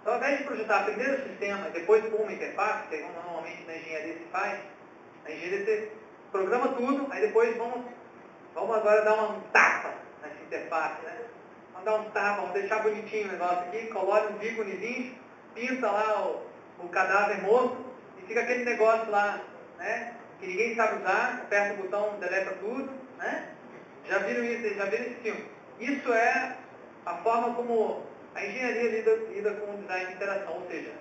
[0.00, 3.64] Então, ao invés de projetar primeiro o sistema depois por uma interface, que é normalmente
[3.66, 4.60] na engenharia se faz,
[5.24, 5.92] na engenharia você
[6.30, 7.84] programa tudo, aí depois vamos,
[8.54, 11.16] vamos agora dar uma tapa nessa interface, né?
[11.72, 15.16] Vamos dar um tapa, vamos deixar bonitinho o negócio aqui, coloca um íconezinho,
[15.54, 17.84] pinta lá o, o cadáver morto
[18.18, 19.40] e fica aquele negócio lá,
[19.78, 20.14] né?
[20.40, 23.48] Que ninguém sabe usar, aperta o botão, deleta tudo, né?
[24.08, 25.44] Já viram isso, já viram esse filme.
[25.80, 26.56] Isso é
[27.06, 28.02] a forma como
[28.34, 30.92] a engenharia lida, lida com o design de interação, ou seja,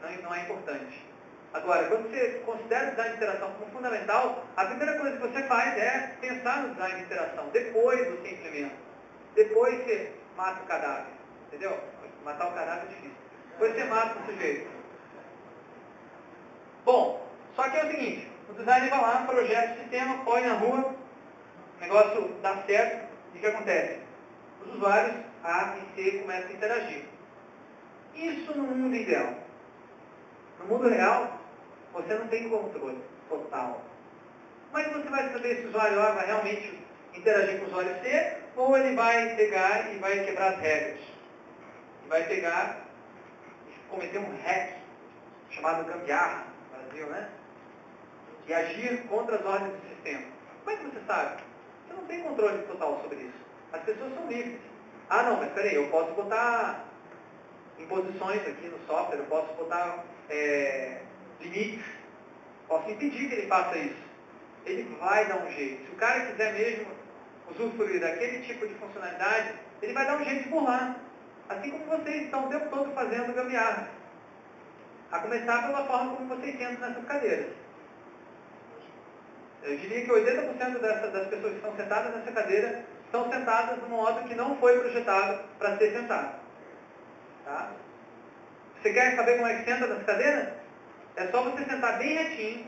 [0.00, 1.04] não, não é importante.
[1.52, 5.42] Agora, quando você considera o design de interação como fundamental, a primeira coisa que você
[5.44, 7.48] faz é pensar no design de interação.
[7.48, 8.74] Depois você implementa.
[9.34, 11.12] Depois você mata o cadáver.
[11.46, 11.78] Entendeu?
[12.24, 13.16] Matar o cadáver é difícil.
[13.52, 14.68] Depois você mata o sujeito.
[16.84, 20.54] Bom, só que é o seguinte, o designer vai lá, projeta o sistema, põe na
[20.54, 20.94] rua,
[21.76, 24.00] o negócio dá certo, e o que acontece?
[24.64, 27.04] Os usuários A e C começam a interagir.
[28.14, 29.34] Isso no mundo ideal.
[30.58, 31.38] No mundo real,
[31.92, 33.82] você não tem controle total.
[34.70, 36.78] Como é você vai saber se o usuário A vai realmente
[37.14, 41.00] interagir com o usuário C ou ele vai pegar e vai quebrar as regras?
[42.04, 42.86] E vai pegar
[43.68, 44.78] e cometer um hack,
[45.50, 47.28] chamado gambiarra, no Brasil, né?
[48.46, 50.24] E agir contra as ordens do sistema.
[50.64, 51.42] Como é que você sabe?
[51.86, 53.38] Você não tem controle total sobre isso.
[53.72, 54.60] As pessoas são livres.
[55.08, 56.84] Ah, não, mas peraí, eu posso botar
[57.78, 61.02] imposições aqui no software, eu posso botar é,
[61.40, 61.84] limites,
[62.66, 64.06] posso impedir que ele faça isso.
[64.64, 65.86] Ele vai dar um jeito.
[65.86, 66.86] Se o cara quiser mesmo
[67.50, 70.96] usufruir daquele tipo de funcionalidade, ele vai dar um jeito de burlar.
[71.48, 73.88] Assim como vocês estão o tempo todo fazendo gambiarra.
[75.12, 77.52] A começar pela forma como vocês sentam nessas cadeiras.
[79.62, 83.88] Eu diria que 80% dessa, das pessoas que estão sentadas nessa cadeira estão sentadas no
[83.88, 86.40] modo que não foi projetado para ser sentado.
[87.44, 87.72] Tá?
[88.80, 90.56] Você quer saber como é que senta nessa cadeira?
[91.16, 92.66] É só você sentar bem retinho,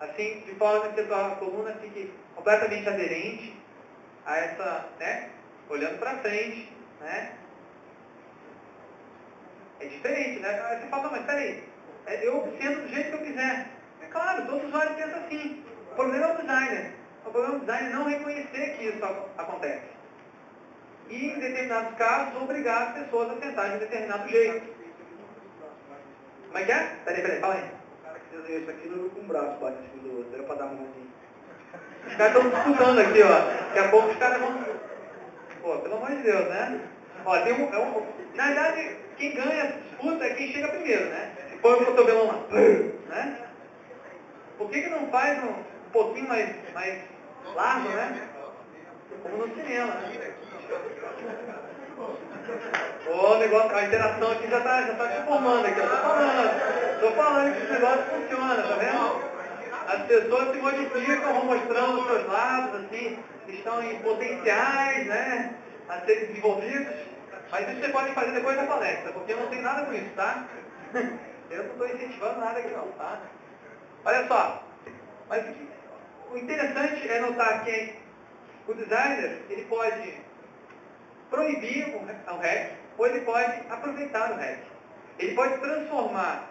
[0.00, 3.56] assim, de forma que a sua coluna fique completamente aderente
[4.24, 5.30] a essa, né?
[5.68, 7.32] Olhando para frente, né?
[9.80, 10.62] É diferente, né?
[10.66, 11.64] Aí você fala, mas peraí,
[12.06, 13.68] é, eu sento do jeito que eu quiser.
[14.00, 15.64] É claro, todo usuário pensa assim.
[15.94, 16.90] O problema é o designer.
[17.24, 19.04] O problema do designer é não reconhecer que isso
[19.38, 19.86] acontece.
[21.08, 24.74] E, em determinados casos, obrigar as pessoas a sentar de um determinado jeito.
[26.46, 26.96] Como é que é?
[27.04, 27.62] Peraí, peraí, fala aí.
[27.62, 30.34] O cara que desenhou isso aqui não com um braço bate em cima do outro,
[30.34, 31.06] era pra dar mãozinha.
[32.08, 33.66] Os caras estão disputando aqui, ó.
[33.68, 34.64] Daqui a pouco os caras vão.
[35.62, 36.80] Pô, pelo amor de Deus, né?
[37.24, 38.06] Ó, tem um, é um...
[38.34, 41.32] Na verdade, quem ganha essa disputa é quem chega primeiro, né?
[41.62, 42.44] Põe o cotovelão lá.
[42.50, 43.38] Né?
[44.58, 46.98] Por que, que não faz um pouquinho mais, mais
[47.54, 48.28] largo, né?
[49.22, 50.34] Como no cinema, né?
[53.06, 57.14] O negócio, a interação aqui já está já tá se formando aqui, tô falando.
[57.16, 59.34] Falando que esse negócio funciona, tá vendo?
[59.86, 65.54] As pessoas se modificam, vão mostrando os seus lados, assim, estão em potenciais, né?
[65.88, 66.94] A serem desenvolvidos.
[67.52, 70.10] Mas isso você pode fazer depois da palestra, porque eu não tenho nada com isso,
[70.16, 70.44] tá?
[71.50, 73.20] Eu não estou incentivando nada aqui não, tá?
[74.04, 74.64] Olha só,
[75.28, 75.73] mas o
[76.38, 77.94] interessante é notar que
[78.66, 80.14] o designer, ele pode
[81.30, 84.58] proibir o REC, ou ele pode aproveitar o REC.
[85.18, 86.48] Ele pode transformar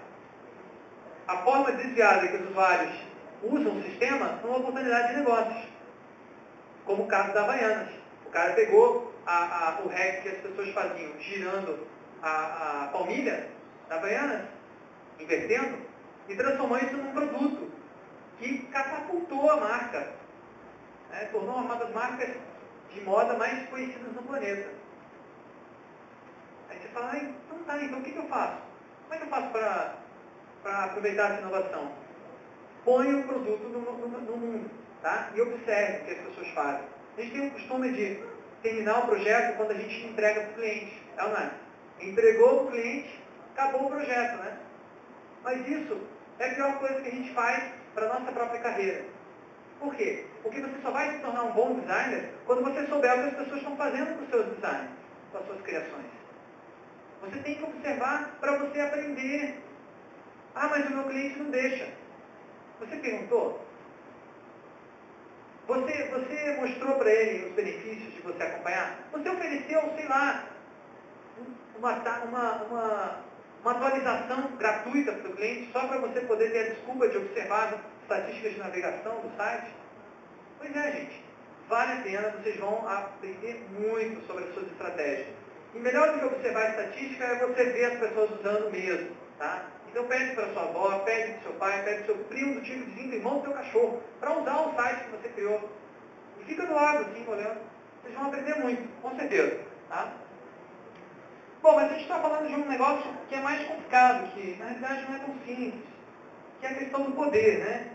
[1.28, 2.93] a forma desviada que os usuários
[3.41, 5.65] usam o sistema numa oportunidade de negócios.
[6.86, 7.89] Como o caso da Havaianas.
[8.26, 11.88] O cara pegou a, a, o REC que as pessoas faziam girando
[12.22, 13.48] a, a palmilha
[13.89, 14.43] da Havaianas,
[15.19, 15.78] invertendo,
[16.28, 17.73] e transformou isso num produto
[18.43, 20.12] que catapultou a marca.
[21.10, 21.29] Né?
[21.32, 22.29] Tornou uma das marcas
[22.91, 24.69] de moda mais conhecidas no planeta.
[26.69, 28.58] Aí você fala, então tá, então o que, que eu faço?
[29.03, 31.91] Como é que eu faço para aproveitar essa inovação?
[32.84, 34.69] Põe o produto no, no, no, mundo,
[35.01, 35.29] tá?
[35.34, 36.86] E observe o que as pessoas fazem.
[37.17, 38.23] A gente tem o costume de
[38.62, 41.01] terminar o projeto quando a gente entrega para o cliente.
[41.15, 41.51] É ou não é?
[42.01, 44.58] Entregou o cliente, acabou o projeto, né?
[45.43, 46.01] Mas isso
[46.39, 49.06] é a pior coisa que a gente faz para a nossa própria carreira.
[49.79, 50.25] Por quê?
[50.41, 53.36] Porque você só vai se tornar um bom designer quando você souber o que as
[53.36, 54.89] pessoas estão fazendo com os seus designs,
[55.32, 56.06] com as suas criações.
[57.21, 59.62] Você tem que observar para você aprender.
[60.56, 61.88] Ah, mas o meu cliente não deixa.
[62.79, 63.65] Você perguntou?
[65.67, 68.99] Você, você mostrou para ele os benefícios de você acompanhar?
[69.13, 70.45] Você ofereceu, sei lá,
[71.77, 71.93] uma,
[72.25, 73.17] uma, uma,
[73.63, 77.82] uma atualização gratuita para o cliente só para você poder ter a desculpa de observar
[78.02, 79.73] estatísticas de navegação do site?
[80.60, 81.23] Pois é, gente.
[81.69, 85.28] Vale a pena, vocês vão aprender muito sobre as suas estratégias.
[85.73, 89.15] E melhor do que observar a estatística é você ver as pessoas usando mesmo.
[89.39, 89.65] Tá?
[89.89, 92.86] Então pede para sua avó, pede para seu pai, pede para seu primo do tipo
[92.86, 95.69] vizinho, irmão do seu cachorro, para usar o site que você criou.
[96.41, 97.62] E fica do lado, assim, olhando.
[98.02, 99.62] Vocês vão aprender muito, com certeza.
[99.88, 100.12] Tá?
[101.63, 104.65] Bom, mas a gente está falando de um negócio que é mais complicado, que na
[104.65, 105.82] realidade não é tão simples,
[106.60, 107.91] que é a questão do poder, né?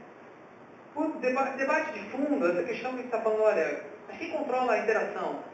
[0.96, 5.44] O debate de fundo, essa questão que está falando, olha, mas quem controla a interação?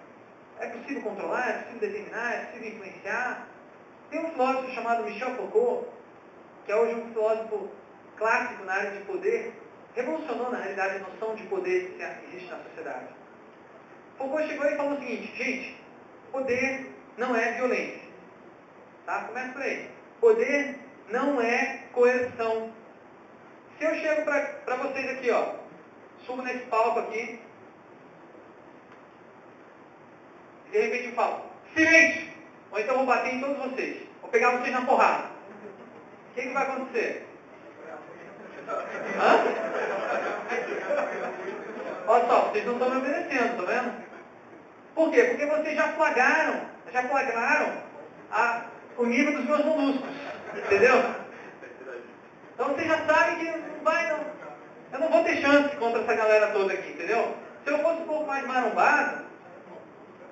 [0.60, 1.48] É possível controlar?
[1.48, 2.32] É possível determinar?
[2.34, 3.48] É possível influenciar?
[4.08, 5.88] Tem um filósofo chamado Michel Foucault,
[6.64, 7.68] que é hoje um filósofo
[8.16, 9.60] clássico na área de poder,
[9.92, 13.08] revolucionou, na realidade, a noção de poder que existe na sociedade.
[14.16, 15.76] Foucault chegou e falou o seguinte, gente,
[16.30, 18.03] poder não é violência.
[19.06, 19.24] Tá?
[19.24, 19.90] Começa por aí.
[20.20, 20.78] Poder
[21.10, 22.72] não é coerção.
[23.78, 25.54] Se eu chego para vocês aqui, ó,
[26.24, 27.40] subo nesse palco aqui,
[30.66, 31.42] e de repente eu falo,
[31.74, 32.32] silêncio!
[32.70, 34.02] Ou então vou bater em todos vocês.
[34.20, 35.24] Vou pegar vocês na porrada.
[36.30, 37.26] O que, que vai acontecer?
[39.20, 39.44] Hã?
[42.06, 44.04] Olha só, vocês não estão me obedecendo, tá vendo?
[44.94, 45.24] Por quê?
[45.24, 46.60] Porque vocês já flagraram,
[46.92, 47.82] já flagraram
[48.30, 48.64] a,
[48.96, 50.08] o nível dos meus molluscos.
[50.56, 51.14] Entendeu?
[52.54, 54.24] Então vocês já sabem que não vai, não.
[54.92, 57.36] Eu não vou ter chance contra essa galera toda aqui, entendeu?
[57.64, 59.24] Se eu fosse um pouco mais marombado,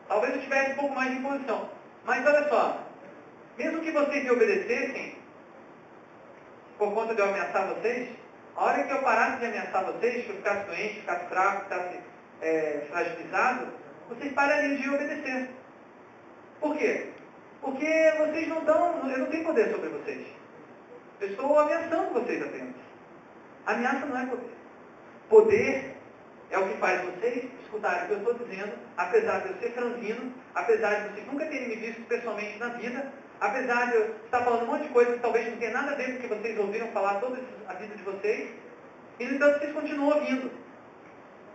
[0.07, 1.68] talvez eu tivesse um pouco mais de imposição.
[2.05, 2.79] Mas olha só,
[3.59, 5.16] mesmo que vocês me obedecessem,
[6.79, 8.11] por conta de eu ameaçar vocês,
[8.57, 12.01] a hora que eu parasse de ameaçar vocês, que eu ficasse doente, ficasse fraco, ficasse
[12.40, 13.68] é, fragilizado,
[14.09, 15.51] vocês parariam de obedecer.
[16.61, 17.12] Por quê?
[17.62, 20.27] Porque vocês não estão, eu não tenho poder sobre vocês.
[21.20, 22.75] Eu estou ameaçando vocês apenas.
[23.64, 24.53] Ameaça não é poder.
[25.29, 25.96] Poder
[26.51, 29.70] é o que faz vocês escutarem o que eu estou dizendo, apesar de eu ser
[29.72, 34.44] franzino, apesar de vocês nunca terem me visto pessoalmente na vida, apesar de eu estar
[34.44, 36.27] falando um monte de coisa que talvez não tenha nada a ver com o que
[36.27, 38.51] vocês ouviram falar toda a vida de vocês,
[39.18, 40.51] e no entanto vocês continuam ouvindo.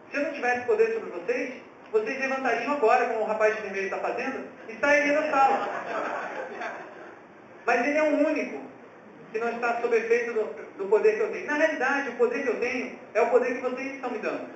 [0.09, 1.61] Se eu não tivesse poder sobre vocês,
[1.91, 5.69] vocês levantariam agora, como o rapaz de vermelho está fazendo, e sairiam da sala.
[7.65, 8.61] Mas ele é o único
[9.31, 10.43] que não está sob efeito do,
[10.77, 11.47] do poder que eu tenho.
[11.47, 14.47] Na realidade, o poder que eu tenho é o poder que vocês estão me dando.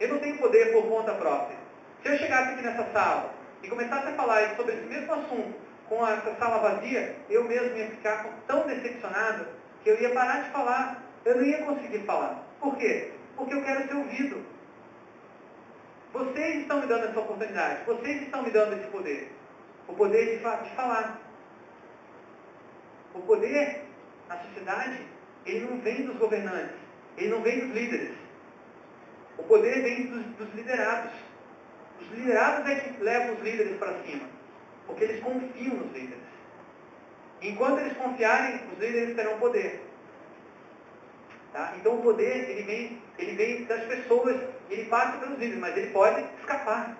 [0.00, 1.56] Eu não tenho poder por conta própria.
[2.02, 5.54] Se eu chegasse aqui nessa sala e começasse a falar sobre esse mesmo assunto
[5.88, 9.46] com essa sala vazia, eu mesmo ia ficar tão decepcionado
[9.82, 11.02] que eu ia parar de falar.
[11.24, 12.42] Eu não ia conseguir falar.
[12.60, 13.12] Por quê?
[13.36, 14.44] Porque eu quero ser ouvido.
[16.12, 17.84] Vocês estão me dando essa oportunidade.
[17.84, 19.32] Vocês estão me dando esse poder.
[19.86, 21.20] O poder de, de falar.
[23.14, 23.84] O poder
[24.28, 25.06] na sociedade,
[25.44, 26.76] ele não vem dos governantes.
[27.16, 28.14] Ele não vem dos líderes.
[29.36, 31.12] O poder vem dos, dos liderados.
[32.00, 34.28] Os liderados é que levam os líderes para cima.
[34.86, 36.28] Porque eles confiam nos líderes.
[37.40, 39.84] Enquanto eles confiarem, os líderes terão poder.
[41.52, 41.74] Tá?
[41.76, 45.90] Então o poder, ele vem, ele vem das pessoas, ele passa pelos líderes, mas ele
[45.90, 46.96] pode escapar.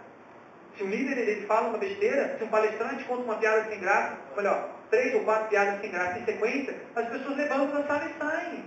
[0.76, 4.16] Se um líder ele fala uma besteira, se um palestrante conta uma piada sem graça,
[4.36, 8.04] olha, ó, três ou quatro piadas sem graça em sequência, as pessoas levantam da sala
[8.04, 8.64] e saem.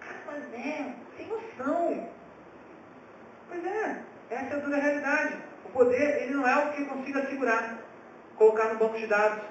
[0.00, 2.08] Cara, mas é, sem noção.
[3.48, 5.36] Pois é, essa é a dura realidade.
[5.64, 7.78] O poder, ele não é algo que consiga segurar,
[8.36, 9.42] colocar no banco de dados,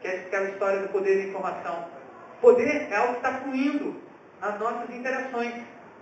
[0.00, 1.88] que é aquela história do poder da informação.
[2.40, 4.00] Poder é algo que está fluindo
[4.40, 5.54] nas nossas interações,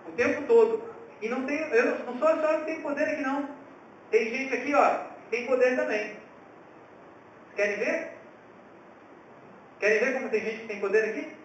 [0.06, 0.95] o tempo todo.
[1.20, 3.48] E não tem, eu não sou só que tem poder aqui não.
[4.10, 5.00] Tem gente aqui, ó,
[5.30, 6.16] tem poder também.
[7.54, 8.12] Querem ver?
[9.80, 11.36] Querem ver como tem gente que tem poder aqui?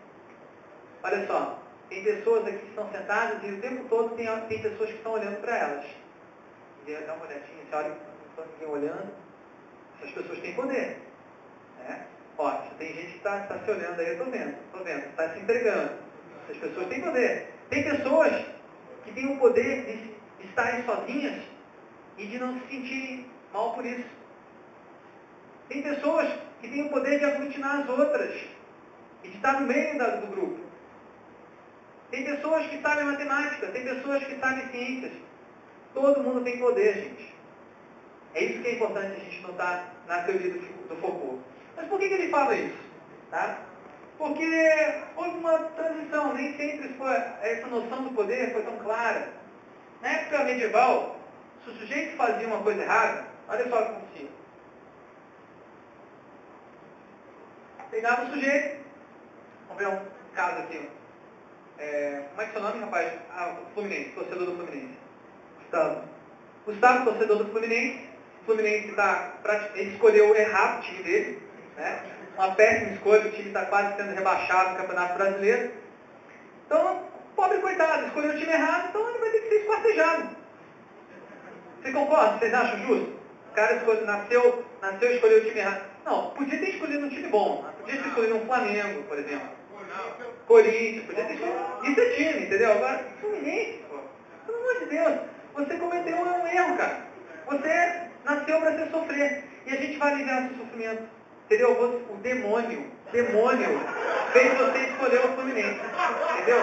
[1.04, 4.90] Olha só, tem pessoas aqui que estão sentadas e o tempo todo tem, tem pessoas
[4.90, 5.86] que estão olhando para elas.
[6.86, 7.96] Dá uma olhadinha, você olha, não
[8.30, 9.12] está ninguém olhando.
[10.00, 11.00] Essas pessoas têm poder.
[11.80, 12.06] Né?
[12.38, 15.30] Ó, tem gente que está tá se olhando aí, eu estou vendo, estou vendo, está
[15.30, 15.92] se entregando.
[16.44, 17.54] Essas pessoas têm poder.
[17.70, 18.46] Tem pessoas
[19.04, 19.86] que têm o poder
[20.40, 21.44] de estarem sozinhas
[22.18, 24.10] e de não se sentirem mal por isso.
[25.70, 26.30] Tem pessoas
[26.60, 28.36] que têm o poder de aglutinar as outras
[29.24, 30.60] e de estar no meio da, do grupo.
[32.10, 35.14] Tem pessoas que sabem matemática, tem pessoas que sabem ciências.
[35.94, 37.34] Todo mundo tem poder, gente.
[38.34, 41.40] É isso que é importante a gente notar na teoria do, do Foucault.
[41.76, 42.78] Mas por que, que ele fala isso?
[43.30, 43.60] Tá?
[44.22, 44.46] Porque
[45.16, 49.34] houve uma transição, nem sempre foi, essa noção do poder foi tão clara.
[50.00, 51.20] Na época medieval,
[51.64, 54.30] se o sujeito fazia uma coisa errada, olha só o que acontecia.
[57.90, 58.86] Pegava o sujeito,
[59.68, 60.88] vamos ver um caso aqui.
[61.80, 63.14] É, como é que é seu nome, rapaz?
[63.32, 65.00] Ah, Fluminense, torcedor do Fluminense.
[65.58, 66.04] Gustavo.
[66.68, 68.08] Gustavo, torcedor do Fluminense.
[68.44, 69.34] O Fluminense tá,
[69.74, 71.42] ele escolheu errado o time dele.
[71.76, 72.21] Né?
[72.36, 75.72] Uma péssima escolha, o time está quase sendo rebaixado no Campeonato Brasileiro.
[76.66, 77.04] Então,
[77.36, 80.30] pobre coitado, escolheu o time errado, então ele vai ter que ser esquartejado.
[81.82, 82.40] Você concorda?
[82.40, 83.22] Vocês acham justo?
[83.52, 85.82] O cara escolheu, nasceu, nasceu e escolheu o time errado.
[86.06, 87.66] Não, podia ter escolhido um time bom.
[87.80, 89.50] Podia ter escolhido um Flamengo, por exemplo.
[90.48, 91.60] Corinthians, podia ter escolhido.
[91.84, 92.72] Isso é time, entendeu?
[92.72, 93.98] Agora, Fluminense, pô.
[94.46, 95.20] Pelo amor de Deus,
[95.54, 96.98] você cometeu um erro, cara.
[97.48, 99.44] Você nasceu para ser sofrer.
[99.66, 101.21] E a gente vai aliviar seu sofrimento.
[101.52, 102.04] Entendeu?
[102.10, 103.82] O demônio, demônio,
[104.32, 105.82] fez você escolher o Fluminense.
[106.32, 106.62] Entendeu?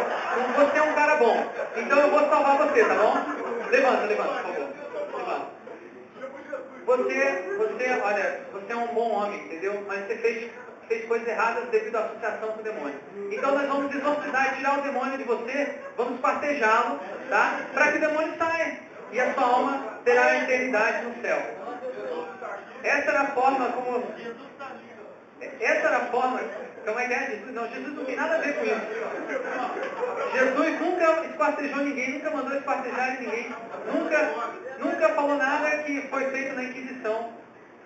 [0.57, 1.47] Você é um cara bom.
[1.76, 3.14] Então eu vou salvar você, tá bom?
[3.70, 4.68] Levanta, levanta, por favor.
[5.14, 5.47] Levanta.
[6.86, 9.84] Você, você, olha, você é um bom homem, entendeu?
[9.86, 10.51] Mas você fez,
[10.89, 12.99] fez coisas erradas devido à associação com o demônio.
[13.30, 17.61] Então nós vamos exorcizar e tirar o demônio de você, vamos partejá-lo, tá?
[17.74, 18.78] Para que o demônio saia.
[19.12, 21.43] E a sua alma terá a eternidade no céu.
[22.82, 24.03] Essa era a forma como
[25.41, 26.41] essa era a forma,
[26.84, 27.55] como é que é Jesus?
[27.55, 28.86] Não, Jesus não tem nada a ver com isso.
[30.32, 33.55] Jesus nunca esquartejou ninguém, nunca mandou esquartejar ninguém,
[33.93, 34.34] nunca,
[34.78, 37.32] nunca falou nada que foi feito na Inquisição,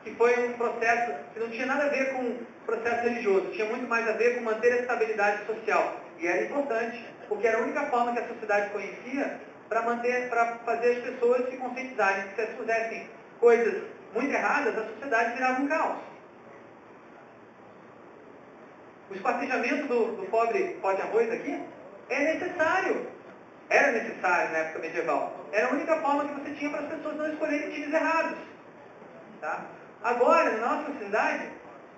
[0.05, 2.37] que foi um processo que não tinha nada a ver com
[2.67, 5.97] processo religioso, tinha muito mais a ver com manter a estabilidade social.
[6.19, 10.57] E era importante, porque era a única forma que a sociedade conhecia para manter, para
[10.65, 13.09] fazer as pessoas se conscientizarem que se elas fizessem
[13.41, 13.83] coisas
[14.15, 16.12] muito erradas, a sociedade virava um caos.
[19.13, 21.63] O esquartejamento do, do pobre pó de arroz aqui
[22.09, 23.07] é necessário.
[23.69, 25.37] Era necessário na época medieval.
[25.53, 28.39] Era a única forma que você tinha para as pessoas não escolherem times errados.
[29.39, 29.67] Tá?
[30.03, 31.43] Agora, na nossa sociedade,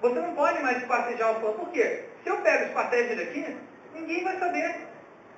[0.03, 1.53] você não pode mais esquartejar o povo.
[1.61, 2.05] Por quê?
[2.25, 3.57] Se eu pego o esquartejo daqui,
[3.95, 4.89] ninguém vai saber.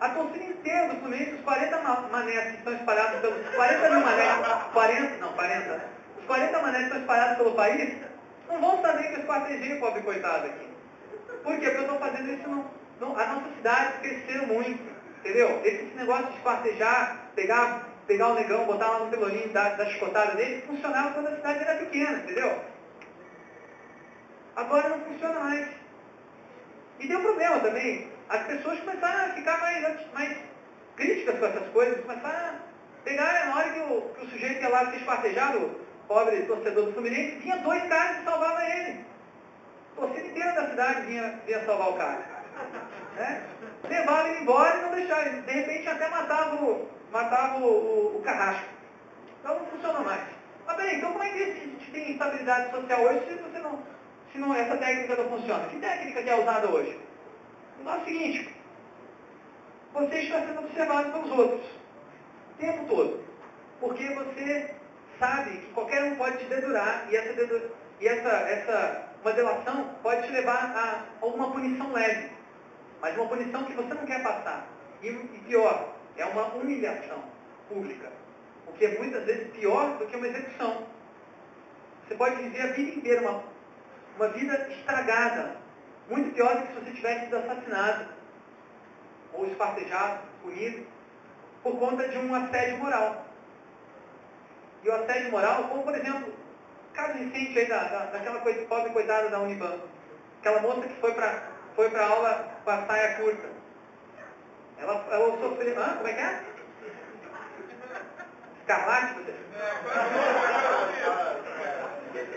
[0.00, 1.78] A torcida inteira do Fluminense, os 40
[2.10, 5.84] manés que estão espalhados pelos 40 mil manés, 40, não, 40,
[6.18, 7.96] os 40 manés que estão espalhados pelo país,
[8.48, 10.75] não vão saber que eu esquartejei o pobre coitado aqui.
[11.46, 11.70] Por quê?
[11.70, 12.64] Porque eu estou fazendo isso, no,
[12.98, 14.82] no, a nossa cidade cresceu muito,
[15.20, 15.60] entendeu?
[15.64, 20.34] Esse negócio de esquartejar, pegar, pegar o negão, botar lá no pelourinho, dar, dar chicotada
[20.34, 22.64] nele, funcionava quando a cidade era pequena, entendeu?
[24.56, 25.68] Agora não funciona mais.
[26.98, 28.10] E tem um problema também.
[28.28, 30.38] As pessoas começaram a ficar mais, mais
[30.96, 32.54] críticas com essas coisas, começaram a
[33.04, 36.86] pegar na hora que o, que o sujeito ia lá ser esquartejado, o pobre torcedor
[36.86, 39.06] do Fluminense, vinha dois caras e salvava ele.
[39.96, 42.36] A torcida inteira da cidade vinha, vinha salvar o cara.
[43.16, 43.42] Né?
[43.88, 45.30] Levava ele embora e não deixava.
[45.30, 48.68] De repente até matava o, matava o, o, o carrasco.
[49.40, 50.20] Então não funcionou mais.
[50.66, 53.82] Mas bem, então como é que a gente tem estabilidade social hoje se você não,
[54.30, 55.66] se não essa técnica não funciona?
[55.68, 57.00] Que técnica que é usada hoje?
[57.82, 58.54] O é o seguinte,
[59.94, 61.66] você está sendo observado pelos outros
[62.50, 63.24] o tempo todo.
[63.80, 64.74] Porque você
[65.18, 70.22] sabe que qualquer um pode te dedurar e essa, e essa, essa uma delação pode
[70.22, 72.30] te levar a, uma punição leve,
[73.00, 74.68] mas uma punição que você não quer passar.
[75.02, 77.24] E, e pior, é uma humilhação
[77.68, 78.12] pública,
[78.68, 80.86] o que é muitas vezes pior do que uma execução.
[82.06, 83.42] Você pode viver a vida inteira uma,
[84.16, 85.56] uma vida estragada,
[86.08, 88.06] muito pior do que se você tivesse sido assassinado,
[89.32, 90.86] ou espartejado, punido,
[91.64, 93.26] por conta de um assédio moral.
[94.84, 96.32] E o assédio moral, como por exemplo,
[96.96, 99.78] caso recente aí da, da, daquela coisa, pobre coitada da Uniban.
[100.40, 101.42] Aquela moça que foi para
[101.76, 103.48] foi a aula com a saia curta.
[104.78, 105.78] Ela, ela sofreu.
[105.78, 105.96] Hã?
[105.96, 106.40] Como é que é?
[108.60, 109.20] Escarlate?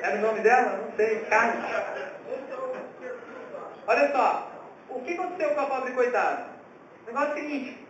[0.01, 0.77] Era o nome dela?
[0.77, 1.21] Não sei.
[1.25, 1.65] Carlos.
[3.87, 4.51] Olha só.
[4.89, 6.47] O que aconteceu com a pobre coitada?
[7.03, 7.87] O negócio é o seguinte.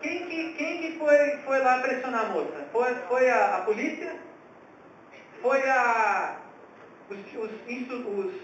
[0.00, 2.66] Quem que, quem que foi, foi lá pressionar a moça?
[2.72, 4.16] Foi, foi a, a polícia?
[5.44, 6.38] Foi a,
[7.10, 7.50] os, os,
[8.18, 8.34] os,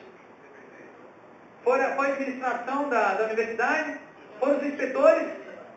[1.64, 3.98] foi, a, foi a administração da, da universidade?
[4.38, 5.28] Foram os inspetores?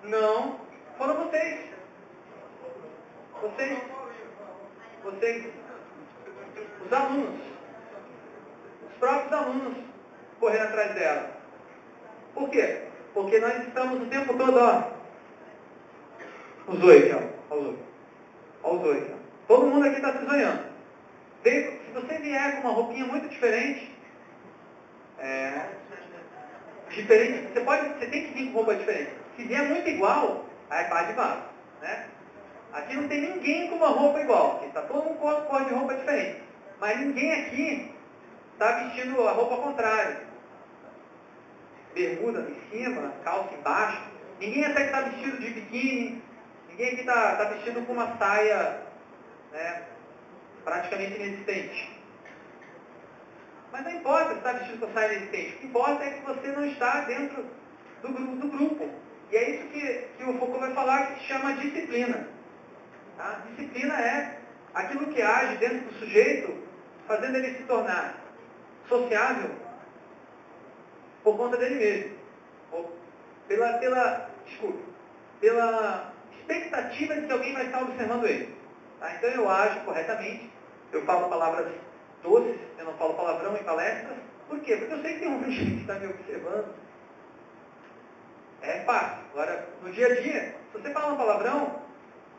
[0.04, 0.60] Não.
[0.98, 1.62] Foram vocês.
[3.42, 3.80] Vocês.
[5.02, 5.46] Vocês.
[6.86, 7.40] Os alunos.
[8.90, 9.78] Os próprios alunos
[10.42, 11.32] correndo atrás dela.
[12.34, 12.82] Por quê?
[13.14, 14.92] Porque nós estamos o tempo todo, ó.
[16.68, 17.56] Os oito, ó.
[17.56, 17.84] Os oito.
[18.62, 19.14] Olha os oito.
[19.48, 20.73] Todo mundo aqui está se sonhando
[21.52, 23.92] se você vier com uma roupinha muito diferente,
[25.20, 25.68] é,
[26.90, 29.12] diferente, você, pode, você tem que vir com roupa diferente.
[29.36, 31.44] Se vier muito igual, aí é de vaso.
[31.82, 32.08] Né?
[32.72, 35.96] Aqui não tem ninguém com uma roupa igual, está todo mundo com cor de roupa
[35.96, 36.42] diferente.
[36.80, 37.96] Mas ninguém aqui
[38.54, 40.22] está vestindo a roupa contrária.
[41.94, 44.02] bermuda em cima, calça embaixo.
[44.40, 46.24] Ninguém até que está vestido de biquíni,
[46.70, 48.82] ninguém aqui está tá vestido com uma saia
[49.52, 49.84] né,
[50.64, 52.00] praticamente inexistente.
[53.72, 55.56] Mas não importa se está vestido com saia inexistente.
[55.56, 57.46] O que importa é que você não está dentro
[58.02, 58.90] do, do grupo.
[59.32, 62.28] E é isso que, que o Foucault vai falar, que se chama disciplina.
[63.18, 63.42] Tá?
[63.50, 64.40] Disciplina é
[64.74, 66.56] aquilo que age dentro do sujeito,
[67.08, 68.16] fazendo ele se tornar
[68.88, 69.50] sociável
[71.24, 72.18] por conta dele mesmo.
[72.72, 72.96] Ou
[73.48, 74.80] pela, pela, desculpa,
[75.40, 78.56] pela expectativa de que alguém vai estar observando ele.
[79.00, 79.16] Tá?
[79.16, 80.52] Então eu ajo corretamente,
[80.98, 81.72] eu falo palavras
[82.22, 84.18] doces, eu não falo palavrão em palestras.
[84.48, 84.78] Por quê?
[84.78, 86.74] Porque eu sei que tem um gente que está me observando.
[88.62, 89.24] É fácil.
[89.32, 91.82] Agora, no dia a dia, se você fala um palavrão,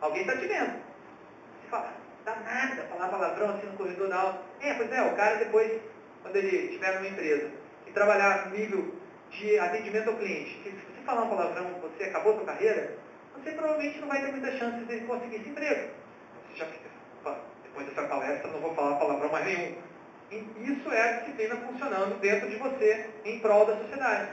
[0.01, 0.73] alguém está te vendo.
[0.73, 1.93] Você fala,
[2.25, 4.43] dá nada falar palavrão assim no corredor da aula.
[4.61, 5.81] É, pois é, o cara depois,
[6.23, 7.51] quando ele estiver numa empresa
[7.87, 8.95] e trabalhar no nível
[9.31, 12.97] de atendimento ao cliente, se você falar um palavrão, você acabou a sua carreira,
[13.35, 15.91] você provavelmente não vai ter muita chance de conseguir esse emprego.
[16.49, 16.89] Você já fica,
[17.75, 19.75] depois dessa palestra não vou falar palavrão mais nenhum.
[20.31, 24.29] E isso é a disciplina funcionando dentro de você em prol da sociedade.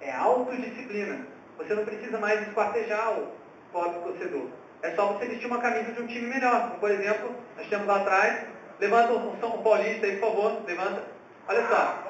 [0.00, 1.26] É autodisciplina.
[1.58, 3.28] Você não precisa mais esquartejar o
[3.72, 4.48] pobre torcedor.
[4.82, 6.76] É só você vestir uma camisa de um time melhor.
[6.80, 8.46] Por exemplo, nós temos lá atrás,
[8.80, 11.04] levanta o São Paulista aí, por favor, levanta.
[11.46, 12.04] Olha só.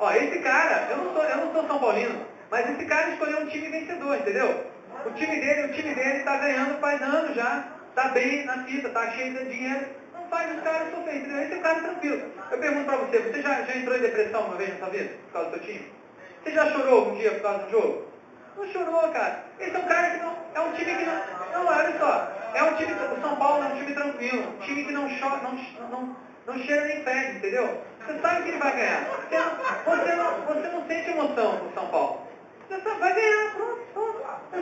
[0.00, 3.40] Ó, esse cara, eu não sou, eu não sou São Paulino, mas esse cara escolheu
[3.40, 4.66] um time vencedor, entendeu?
[5.06, 8.88] O time dele, o time dele está ganhando faz anos já, está bem na fita,
[8.88, 9.86] está cheio de dinheiro.
[10.12, 11.42] Não faz os caras sofrer, entendeu?
[11.42, 12.32] Esse é o cara tranquilo.
[12.50, 15.10] Eu pergunto para você, você já, já entrou em depressão uma vez na sua vida,
[15.26, 15.92] por causa do seu time?
[16.42, 18.06] Você já chorou algum dia por causa do jogo?
[18.56, 19.44] Não chorou, cara.
[19.60, 20.36] Esse é um cara que não.
[20.54, 21.22] É um time que não.
[21.52, 22.32] Não, olha só.
[22.54, 22.92] É um time.
[22.92, 24.42] O São Paulo é um time tranquilo.
[24.42, 26.16] Um time que não chora, não, não,
[26.46, 27.80] não cheira nem fede, entendeu?
[28.06, 29.06] Você sabe que ele vai ganhar.
[29.06, 32.20] Você não, você não, você não sente emoção com o São Paulo.
[32.68, 33.83] Você sabe, vai ganhar, pronto,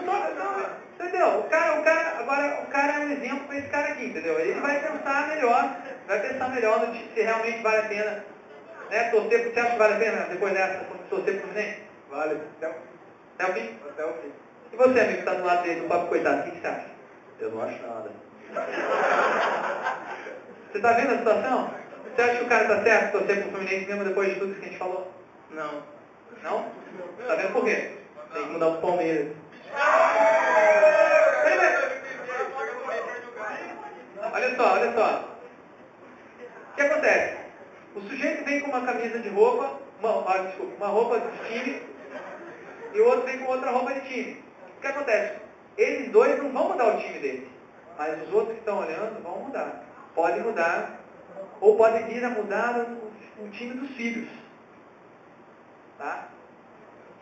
[0.01, 1.41] só, entendeu?
[1.41, 4.39] O cara, o cara, agora o cara é um exemplo para esse cara aqui, entendeu?
[4.39, 5.77] Ele vai pensar melhor,
[6.07, 8.25] vai pensar melhor no, se realmente vale a pena
[8.91, 11.83] né, torcer, você acha que vale a pena depois dessa torcer pro Fluminense?
[12.11, 12.41] Vale.
[12.59, 12.75] Até o,
[13.39, 13.79] Até o fim?
[13.89, 14.33] até o fim.
[14.73, 16.67] E você, amigo, que está do lado dele, do papo coitado, o que, que você
[16.67, 16.87] acha?
[17.41, 18.11] Eu não acho nada.
[20.71, 21.71] Você está vendo a situação?
[22.15, 24.65] Você acha que o cara está certo torcer pro Fluminense mesmo depois de tudo que
[24.65, 25.13] a gente falou?
[25.51, 25.83] Não.
[26.43, 26.67] Não?
[27.21, 27.91] Está vendo por quê?
[28.33, 29.42] Tem que mudar o Palmeiras.
[34.33, 35.29] Olha só, olha só.
[36.71, 37.37] O que acontece?
[37.95, 41.83] O sujeito vem com uma camisa de roupa, uma, ah, desculpa, uma roupa de time,
[42.95, 44.45] e o outro vem com outra roupa de time.
[44.79, 45.41] O que acontece?
[45.77, 47.49] Eles dois não vão mudar o time deles,
[47.97, 49.85] mas os outros que estão olhando vão mudar.
[50.15, 51.01] Pode mudar,
[51.61, 54.29] ou pode vir a mudar o, o time dos filhos.
[55.99, 56.29] Tá?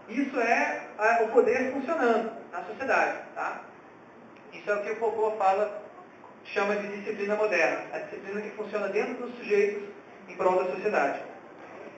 [0.09, 3.19] Isso é a, o poder funcionando na sociedade.
[3.35, 3.63] Tá?
[4.53, 5.83] Isso é o que o Foucault fala,
[6.45, 7.85] chama de disciplina moderna.
[7.93, 9.85] A disciplina que funciona dentro dos sujeitos
[10.29, 11.23] em prol da sociedade.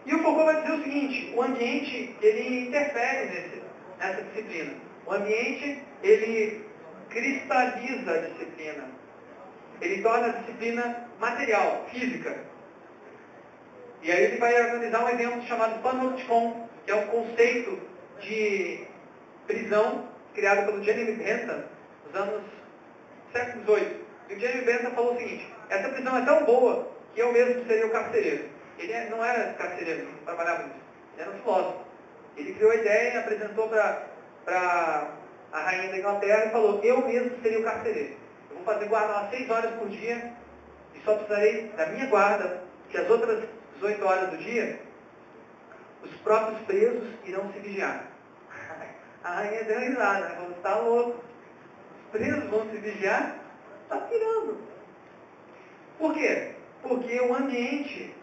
[0.05, 3.63] E o Foucault vai dizer o seguinte, o ambiente, ele interfere nesse,
[3.99, 4.75] nessa disciplina.
[5.07, 6.67] O ambiente, ele
[7.09, 8.85] cristaliza a disciplina.
[9.81, 12.37] Ele torna a disciplina material, física.
[14.03, 17.79] E aí ele vai organizar um evento chamado Panopticon, que é um conceito
[18.21, 18.85] de
[19.47, 21.65] prisão criado pelo Jeremy Bentham
[22.07, 22.43] nos anos
[23.33, 24.01] século XVIII.
[24.29, 27.67] E o Jeremy Bentham falou o seguinte, essa prisão é tão boa que eu mesmo
[27.67, 28.49] seria o carcereiro.
[28.79, 30.77] Ele é, não era carcereiro, não trabalhava nisso.
[31.15, 31.79] Ele era um filósofo.
[32.37, 35.11] Ele criou a ideia e apresentou para
[35.53, 38.17] a rainha da Inglaterra e falou, eu mesmo seria o carcereiro.
[38.51, 40.33] Eu vou fazer guarda lá seis horas por dia
[40.95, 44.81] e só precisarei da minha guarda, que as outras 18 horas do dia,
[46.03, 48.12] os próprios presos irão se vigiar.
[49.25, 50.35] A rainha deu risada, né?
[50.35, 51.25] Falou, está louco.
[52.05, 53.39] Os presos vão se vigiar?
[53.85, 54.59] Está tirando.
[55.99, 56.53] Por quê?
[56.83, 58.15] Porque o ambiente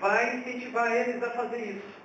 [0.00, 2.00] vai incentivar eles a fazer isso.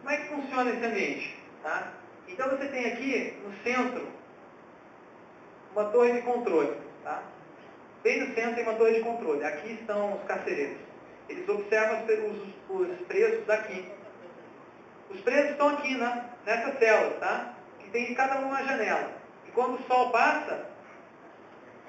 [0.00, 1.38] Como é que funciona esse ambiente?
[1.62, 1.92] Tá?
[2.28, 4.06] Então você tem aqui no centro
[5.72, 6.76] uma torre de controle.
[7.02, 7.22] Tá?
[8.02, 9.44] Bem no centro tem uma torre de controle.
[9.44, 10.76] Aqui estão os carcereiros.
[11.28, 13.90] Eles observam os, os presos daqui.
[15.10, 17.54] Os presos estão aqui na, nessas celas, tá?
[17.94, 19.12] Tem cada uma janela.
[19.46, 20.66] E quando o sol passa,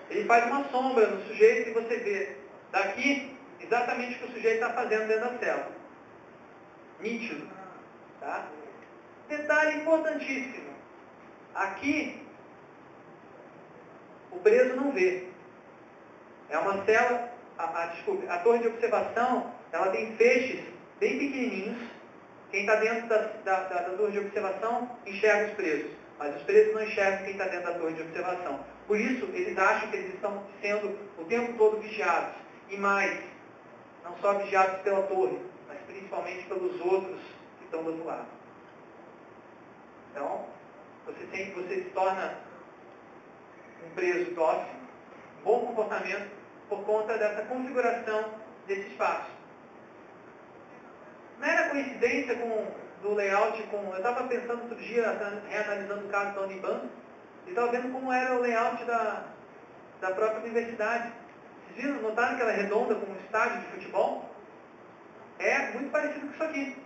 [0.08, 2.38] ele faz uma sombra no sujeito e você vê
[2.72, 5.72] daqui exatamente o que o sujeito está fazendo dentro da cela.
[6.99, 7.49] Nítido.
[8.20, 8.45] Tá?
[9.28, 10.76] Detalhe importantíssimo.
[11.56, 12.24] Aqui,
[14.30, 15.28] o preso não vê.
[16.51, 20.66] É uma cela, a, a, desculpe, a torre de observação, ela tem feixes
[20.99, 21.94] bem pequenininhos,
[22.51, 26.41] Quem está dentro da, da, da, da torre de observação enxerga os presos, mas os
[26.43, 28.59] presos não enxergam quem está dentro da torre de observação.
[28.87, 32.35] Por isso, eles acham que eles estão sendo o tempo todo vigiados.
[32.69, 33.19] E mais,
[34.03, 37.19] não só vigiados pela torre, mas principalmente pelos outros
[37.57, 38.27] que estão do outro lado.
[40.11, 40.45] Então,
[41.05, 42.37] você, tem, você se torna
[43.85, 44.73] um preso dócil,
[45.43, 46.31] bom comportamento,
[46.69, 48.25] por conta dessa configuração
[48.65, 49.34] desse espaço.
[51.76, 52.67] Coincidência com,
[53.01, 53.91] do layout com.
[53.91, 55.11] Eu estava pensando outro dia,
[55.49, 56.84] reanalisando o caso da Uniban,
[57.45, 59.23] e estava vendo como era o layout da,
[59.99, 61.11] da própria universidade.
[61.67, 64.34] Vocês viram, notaram que ela é redonda como um estádio de futebol?
[65.38, 66.78] É muito parecido com isso aqui.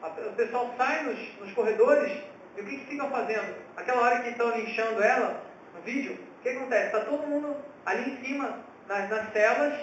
[0.00, 2.12] O pessoal sai nos, nos corredores
[2.56, 3.52] e o que, que ficam fazendo?
[3.76, 5.42] Aquela hora que estão linchando ela,
[5.74, 6.86] no vídeo, o que acontece?
[6.86, 9.74] Está todo mundo ali em cima, nas, nas celas,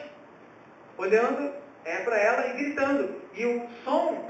[0.97, 1.53] olhando
[1.84, 3.22] é, para ela e gritando.
[3.34, 4.30] E o som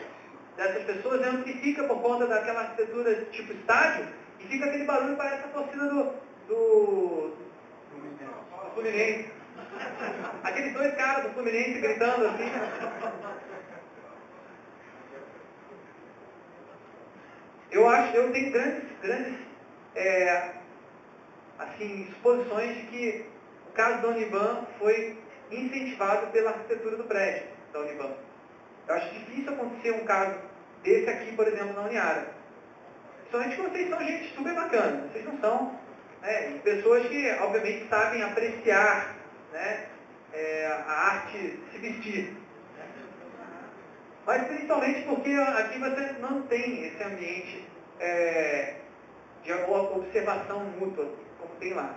[0.57, 4.07] dessas pessoas é amplifica por conta daquela arquitetura tipo estádio,
[4.39, 6.13] e fica aquele barulho, parece a torcida do,
[6.47, 9.31] do, do Fluminense.
[10.43, 12.51] Aqueles dois caras do Fluminense gritando assim.
[17.71, 19.33] Eu acho, eu tenho grandes, grandes
[19.95, 20.51] é,
[21.57, 23.25] assim, exposições de que
[23.69, 25.17] o caso da Uniban foi
[25.49, 28.13] incentivado pela arquitetura do prédio da Uniban.
[28.87, 30.37] Eu acho difícil acontecer um caso
[30.83, 32.33] desse aqui, por exemplo, na Uniara.
[33.31, 35.07] Que vocês são gente super bacana.
[35.07, 35.79] Vocês não são
[36.21, 39.15] né, pessoas que, obviamente, sabem apreciar
[39.51, 39.87] né,
[40.33, 42.37] é, a arte se vestir.
[44.25, 47.67] Mas principalmente porque aqui você não tem esse ambiente
[47.99, 48.75] é,
[49.43, 51.09] de observação mútua,
[51.39, 51.95] como tem lá.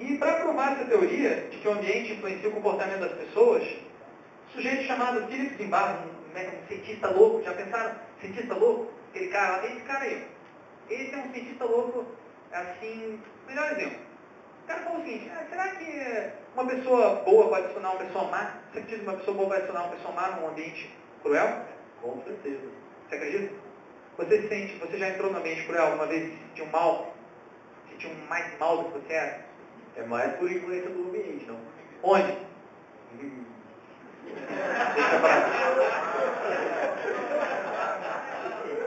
[0.00, 4.52] E para provar essa teoria de que o ambiente influencia o comportamento das pessoas, um
[4.54, 7.96] sujeito chamado Philip Zimbardo, um, um cientista louco, já pensaram?
[8.18, 8.90] Cientista louco?
[9.10, 10.26] Aquele cara, esse cara aí.
[10.88, 12.06] Esse é um cientista louco,
[12.50, 13.98] assim, melhor exemplo.
[14.64, 18.24] O cara falou o seguinte, ah, será que uma pessoa boa pode adicionar uma pessoa
[18.24, 18.54] má?
[18.72, 20.90] Você acredita que uma pessoa boa vai adicionar uma pessoa má num ambiente
[21.22, 21.62] cruel?
[22.00, 22.68] Com certeza.
[23.06, 23.54] Você acredita?
[24.16, 27.14] Você sente, você já entrou no ambiente cruel alguma vez e sentiu mal?
[27.90, 29.49] Sentiu mais mal do que você era?
[29.96, 31.58] É mais por influência do ambiente, não?
[32.02, 32.30] Onde?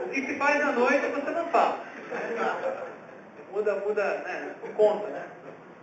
[0.04, 1.84] o que se faz à noite você não fala.
[3.52, 4.54] Muda, muda, né?
[4.76, 5.26] Conta, né?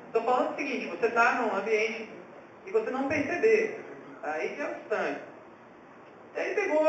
[0.08, 2.10] Estou falando o seguinte, você está num ambiente
[2.66, 3.80] e você não perceber.
[4.24, 5.20] Aí que é o estranho.
[6.36, 6.86] E aí pegou,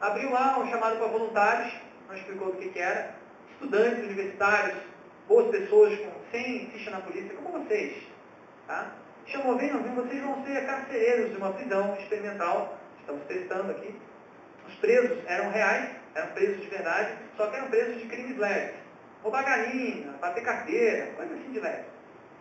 [0.00, 1.72] abriu lá um chamado para voluntários,
[2.08, 3.14] não explicou do que, que era,
[3.52, 4.76] estudantes universitários,
[5.28, 8.02] boas pessoas com, sem ficha na polícia, como vocês.
[8.66, 8.92] Tá?
[9.26, 13.94] Chamou, venham, venham, vocês vão ser carcereiros de uma prisão experimental, estamos testando aqui.
[14.68, 18.74] Os presos eram reais, eram presos de verdade, só que eram presos de crimes leves.
[19.22, 21.84] Roubar galinha, bater carteira, coisa assim de leve.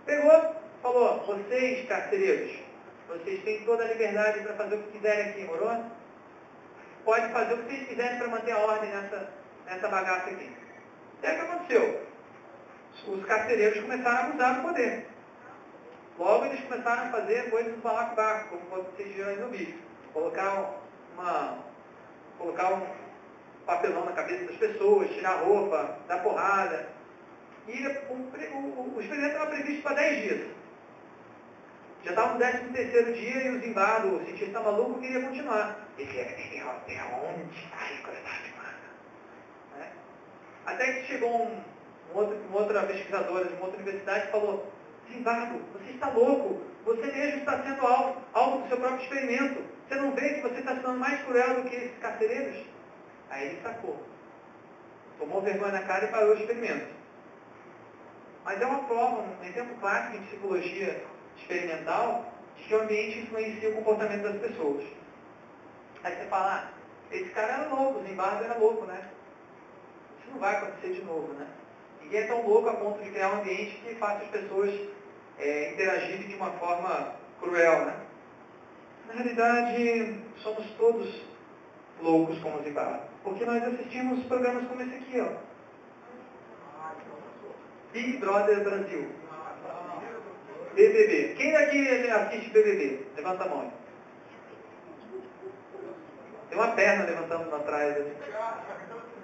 [0.05, 2.59] Pegou, falou, vocês carcereiros,
[3.07, 5.85] vocês têm toda a liberdade para fazer o que quiserem aqui, morou?
[7.03, 9.29] Pode fazer o que vocês quiserem para manter a ordem nessa,
[9.65, 10.51] nessa bagaça aqui.
[11.21, 12.14] E aí o que aconteceu?
[13.07, 15.07] Os carcereiros começaram a abusar do poder.
[16.17, 19.77] Logo eles começaram a fazer coisas do balacobaco, como vocês viram aí no vídeo.
[20.13, 20.81] Colocar
[21.13, 21.57] uma.
[22.37, 22.87] colocar um
[23.65, 26.87] papelão na cabeça das pessoas, tirar roupa, dar porrada.
[27.67, 30.55] E o, o, o experimento estava previsto para 10 dias.
[32.05, 35.87] Já estava no 13 terceiro dia e o Zimbardo, o cientista maluco, queria continuar.
[35.97, 38.77] Ele queria ver até onde a curiosidade humana.
[39.75, 39.91] Né?
[40.67, 41.63] Até que chegou um,
[42.13, 44.71] um outro, uma outra pesquisadora de uma outra universidade falou,
[45.11, 46.61] Zimbardo, você está louco.
[46.85, 49.63] Você mesmo está sendo alvo, alvo do seu próprio experimento.
[49.87, 52.63] Você não vê que você está sendo mais cruel do que esses carcereiros?
[53.29, 53.97] Aí ele sacou.
[55.17, 56.93] Tomou vergonha na cara e parou o experimento.
[58.43, 61.03] Mas é uma prova, um exemplo clássico em psicologia
[61.37, 64.83] experimental de que o ambiente influencia o comportamento das pessoas.
[66.03, 66.75] Aí você fala, ah,
[67.11, 69.09] esse cara era louco, o Zimbardo era louco, né?
[70.19, 71.47] Isso não vai acontecer de novo, né?
[72.05, 74.71] Ninguém é tão louco a ponto de criar um ambiente que faça as pessoas
[75.39, 77.95] é, interagirem de uma forma cruel, né?
[79.07, 81.23] Na realidade, somos todos
[81.99, 83.07] loucos como Zimbardo.
[83.23, 85.29] Porque nós assistimos programas como esse aqui, ó.
[87.91, 89.09] Big Brother Brasil.
[90.75, 91.33] BBB.
[91.35, 93.07] Quem daqui assiste BBB?
[93.15, 93.73] Levanta a mão.
[96.49, 97.97] Tem uma perna levantando atrás.
[97.97, 98.13] Assim.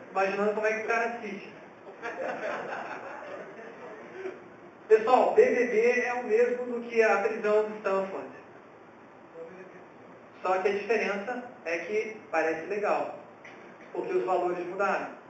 [0.09, 1.60] Imaginando como é que o cara assiste.
[4.87, 8.29] Pessoal, BBB é o mesmo do que a prisão de Stanford.
[10.41, 13.19] Só que a diferença é que parece legal,
[13.93, 15.21] porque os valores mudaram.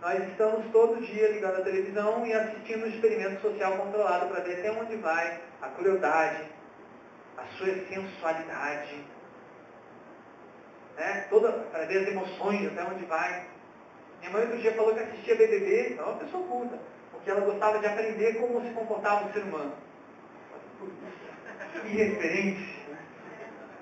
[0.00, 4.58] Nós estamos todo dia ligando a televisão e assistindo um experimento social controlado para ver
[4.58, 6.48] até onde vai a crueldade,
[7.36, 9.04] a sua sensualidade,
[10.96, 11.28] né?
[11.70, 13.46] Para ver as emoções, até onde vai.
[14.20, 16.78] Minha mãe outro dia falou que assistia BBB, é uma pessoa culta,
[17.10, 19.72] porque ela gostava de aprender como se comportava o ser humano.
[21.82, 22.86] Que referente.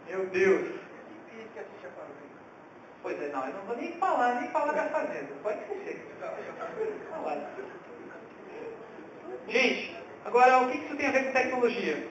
[0.09, 0.78] Meu Deus.
[3.03, 5.28] Pois é, não, eu não vou nem falar, nem falar da fazenda.
[5.43, 6.07] Pode esquecer.
[9.49, 12.09] Gente, agora o que isso tem a ver com tecnologia?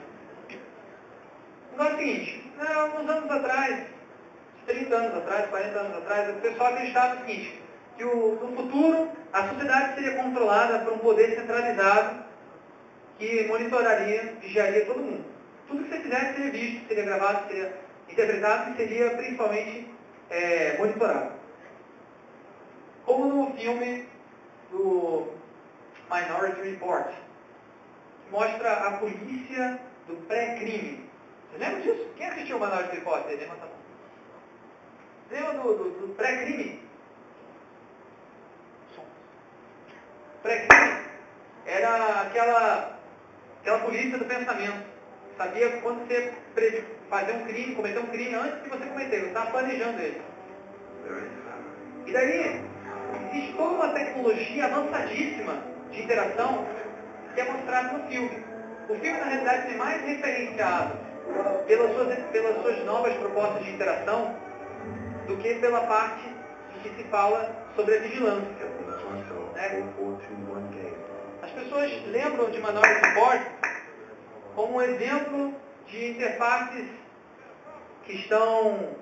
[1.74, 2.52] Agora é o seguinte,
[3.00, 3.86] uns anos atrás,
[4.66, 7.62] 30 anos atrás, 40 anos atrás, o pessoal acreditava o seguinte,
[7.98, 12.24] que o, no futuro a sociedade seria controlada por um poder centralizado
[13.18, 15.24] que monitoraria, vigiaria todo mundo.
[15.66, 17.76] Tudo que você fizesse seria visto, seria gravado, seria
[18.08, 19.90] interpretado e seria principalmente
[20.30, 21.32] é, monitorado.
[23.04, 24.06] Como no filme
[24.70, 25.32] do
[26.10, 31.08] Minority Report, que mostra a polícia do pré-crime.
[31.50, 32.06] Você lembra disso?
[32.16, 33.26] Quem assistiu o Minority Report?
[33.26, 33.78] Levanta mão.
[35.30, 36.87] Lembra do, do, do pré-crime?
[40.42, 40.98] Pré-crime
[41.66, 42.98] era aquela,
[43.60, 44.86] aquela polícia do pensamento.
[45.36, 46.32] Sabia quando você
[47.08, 50.22] fazer um crime, cometer um crime antes de você cometer, você estava planejando ele.
[52.06, 52.60] E daí,
[53.14, 56.66] existe toda uma tecnologia avançadíssima de interação
[57.34, 58.44] que é mostrada no filme.
[58.88, 60.98] O filme, na realidade, é mais referenciado
[61.66, 64.34] pelas suas, pelas suas novas propostas de interação
[65.26, 66.22] do que pela parte
[66.82, 68.77] que se fala sobre a vigilância.
[69.58, 69.68] Né?
[71.42, 73.42] As pessoas lembram de Minority Report
[74.54, 75.54] como um exemplo
[75.86, 76.88] de interfaces
[78.04, 78.96] que estão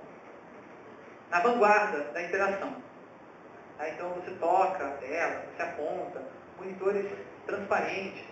[1.30, 2.74] na vanguarda da interação.
[3.76, 3.88] Tá?
[3.90, 6.22] Então você toca a tela, você aponta,
[6.58, 7.06] monitores
[7.46, 8.24] transparentes.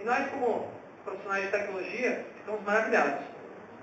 [0.00, 0.68] E nós, como
[1.04, 3.24] profissionais de tecnologia, ficamos maravilhados.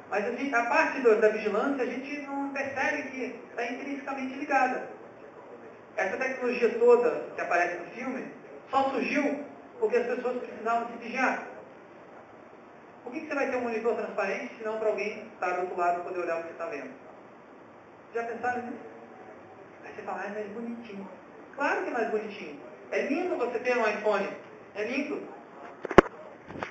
[0.10, 4.99] Mas assim, a parte do, da vigilância a gente não percebe que está intrinsecamente ligada.
[6.00, 8.32] Essa tecnologia toda que aparece no filme
[8.72, 9.44] só surgiu
[9.82, 11.44] porque as pessoas precisavam se vigiar.
[13.04, 15.78] Por que, você vai ter um monitor transparente se não para alguém estar do outro
[15.78, 16.90] lado poder olhar o que você está vendo?
[18.14, 18.78] Já pensaram nisso?
[19.84, 21.10] Aí você fala, ah, é mais bonitinho.
[21.54, 22.60] Claro que é mais bonitinho.
[22.92, 24.30] É lindo você ter um iPhone.
[24.76, 25.22] É lindo.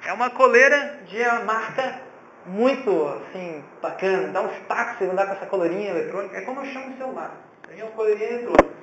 [0.06, 2.00] É uma coleira de marca
[2.46, 4.28] muito, assim, bacana.
[4.28, 6.34] Dá uns taques você andar com essa coleirinha eletrônica.
[6.34, 7.36] É como eu chamo o celular.
[7.60, 8.78] Pra mim é uma coleirinha eletrônica.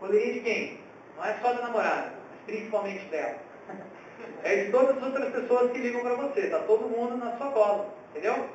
[0.00, 0.80] Coleirinha de quem?
[1.16, 3.36] Não é só da namorada, mas principalmente dela.
[4.42, 6.40] É de todas as outras pessoas que ligam para você.
[6.40, 7.94] Está todo mundo na sua cola.
[8.10, 8.48] Entendeu?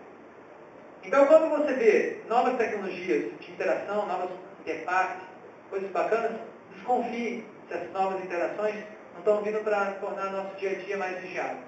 [1.04, 4.30] Então, quando você vê novas tecnologias de interação, novas
[4.62, 5.22] interfaces,
[5.70, 6.39] coisas bacanas,
[6.74, 8.76] desconfie se essas novas interações
[9.14, 11.60] não estão vindo para tornar nosso dia a dia mais vigiado.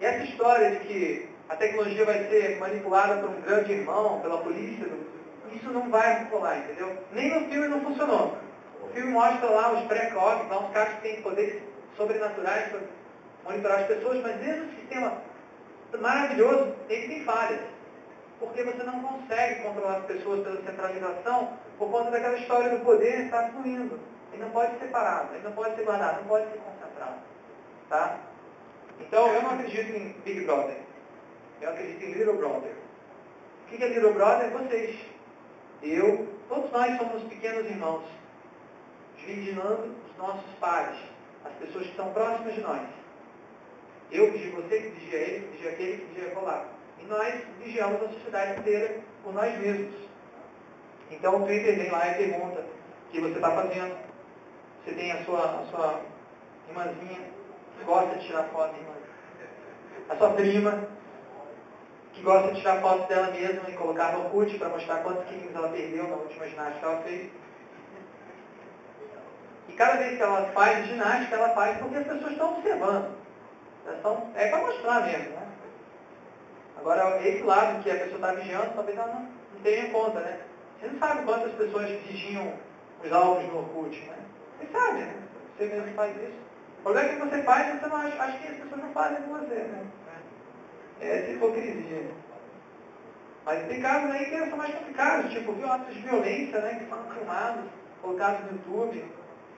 [0.00, 4.38] E essa história de que a tecnologia vai ser manipulada por um grande irmão, pela
[4.38, 4.86] polícia,
[5.54, 6.96] isso não vai rolar, entendeu?
[7.12, 8.38] Nem no filme não funcionou.
[8.82, 11.62] O filme mostra lá os pré-cogs, lá uns caras que têm poderes
[11.96, 12.80] sobrenaturais para
[13.44, 15.18] monitorar as pessoas, mas o sistema
[16.00, 17.60] maravilhoso, ele tem falhas.
[18.38, 23.24] Porque você não consegue controlar as pessoas pela centralização por conta daquela história do poder
[23.24, 23.98] estar fluindo.
[24.32, 27.16] Ele não pode ser parado, ele não pode ser guardado, não pode ser concentrado.
[27.88, 28.18] Tá?
[29.00, 30.76] Então, eu não acredito em Big Brother.
[31.60, 32.72] Eu acredito em Little Brother.
[33.62, 34.50] O que é Little Brother?
[34.50, 34.96] Vocês.
[35.82, 38.04] Eu, todos nós somos pequenos irmãos,
[39.24, 40.96] vigilando os nossos pais,
[41.44, 42.82] as pessoas que estão próximas de nós.
[44.10, 46.68] Eu vigio você, que vigia ele, que vigia aquele, que vigia colar.
[46.98, 49.94] E nós vigiamos a sociedade inteira por nós mesmos.
[51.10, 53.96] Então o Twitter vem lá e pergunta o que você está fazendo.
[54.84, 56.00] Você tem a sua, a sua
[56.68, 57.38] irmãzinha
[57.84, 58.94] gosta de tirar foto, irmã.
[60.08, 60.88] A sua prima,
[62.18, 65.54] que gosta de tirar foto dela mesma e colocar no CUT para mostrar quantos quilos
[65.54, 67.30] ela perdeu na última ginástica que ela fez.
[69.68, 73.16] E cada vez que ela faz ginástica, ela faz porque as pessoas estão observando.
[73.86, 75.46] Então, é para mostrar mesmo, né?
[76.78, 80.20] Agora, esse lado que a pessoa está vigiando, talvez ela não, não tenha em conta,
[80.20, 80.40] né?
[80.80, 82.52] Você não sabe quantas pessoas vigiam
[83.02, 84.16] os alvos no Orkut, né?
[84.58, 85.14] Você sabe, né?
[85.56, 86.38] Você mesmo faz isso.
[86.80, 89.22] O problema é que você faz você não acha, acha que as pessoas não fazem
[89.22, 89.86] com você, né?
[91.00, 92.10] É essa hipocrisia.
[93.44, 96.80] Mas tem casos aí que são mais complicados, tipo atos de violência, né?
[96.80, 97.64] Que são filmados,
[98.02, 99.04] colocados no YouTube.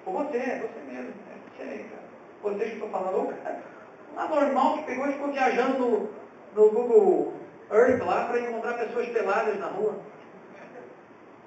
[0.05, 1.11] Por você, você mesmo.
[1.11, 1.39] Né?
[1.57, 2.03] Você aí, cara.
[2.43, 3.71] Você que estou falando, cara
[4.17, 6.11] anormal que pegou e ficou viajando no,
[6.55, 7.35] no Google
[7.71, 9.99] Earth lá para encontrar pessoas peladas na rua.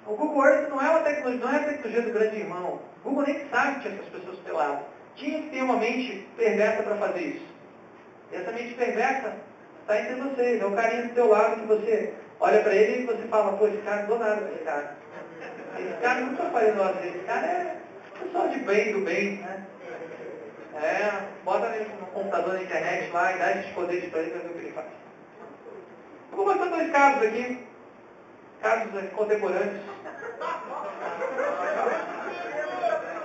[0.06, 2.80] O Google Earth não é uma tecnologia, não é a tecnologia do grande irmão.
[3.04, 4.84] O Google nem sabe que tinha essas pessoas peladas.
[5.14, 7.46] Tinha que ter uma mente perversa para fazer isso.
[8.32, 9.36] E essa mente perversa
[9.84, 10.60] está entre vocês.
[10.60, 13.66] É o carinha do teu lado que você olha para ele e você fala, pô,
[13.66, 14.96] esse cara não dou nada para esse cara.
[15.78, 17.04] Esse cara nunca faria nós.
[17.04, 17.76] Esse cara é
[18.18, 19.66] pessoal de bem, do bem, né?
[20.74, 24.40] É, bota ele no computador na internet lá e dá esses poderes para ele para
[24.40, 24.86] ver o que ele faz.
[26.30, 27.66] Eu vou mostrar dois casos aqui,
[28.60, 29.80] casos contemporâneos.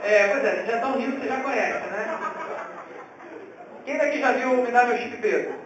[0.04, 2.20] É, pois é, já estão rindo, você já conhece, né?
[3.86, 5.59] Quem daqui já viu Dá Meu Chip Pedro?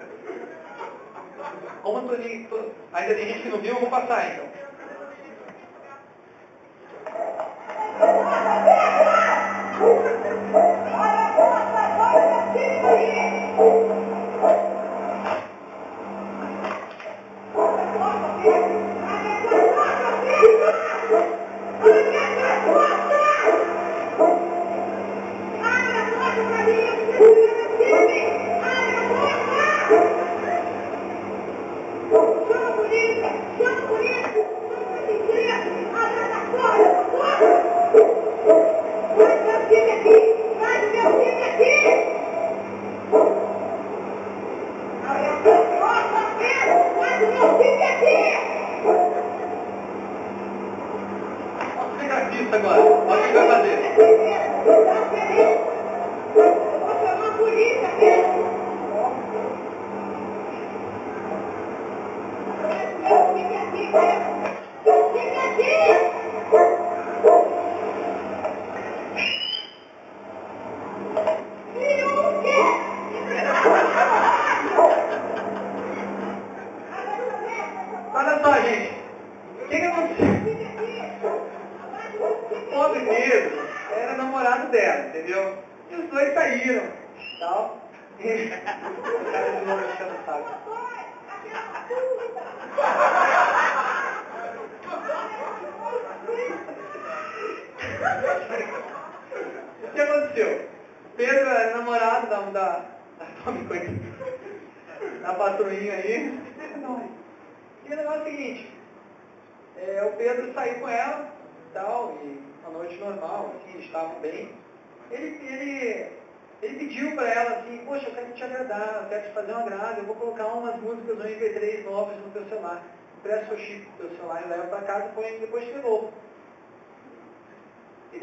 [1.83, 2.15] Como tô,
[2.49, 4.52] tô, ainda tem gente que não viu, eu vou passar então.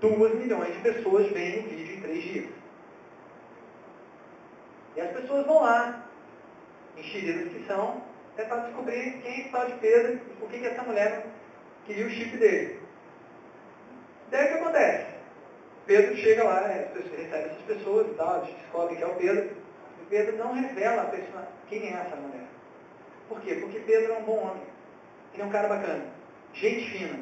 [0.00, 2.48] Duas milhões de pessoas veem o vídeo em três dias.
[4.96, 6.06] E as pessoas vão lá,
[6.96, 8.02] enchidas que são,
[8.34, 11.26] tentar descobrir quem é de Pedro e por que, que essa mulher
[11.86, 12.80] queria o chip dele.
[14.30, 15.06] Daí o que acontece?
[15.86, 19.50] Pedro chega lá, recebe essas pessoas e tal, a descobre que é o Pedro.
[20.00, 22.46] E Pedro não revela a pessoa, quem é essa mulher.
[23.28, 23.56] Por quê?
[23.56, 24.62] Porque Pedro é um bom homem.
[25.34, 26.04] Ele é um cara bacana.
[26.52, 27.18] Gente fina.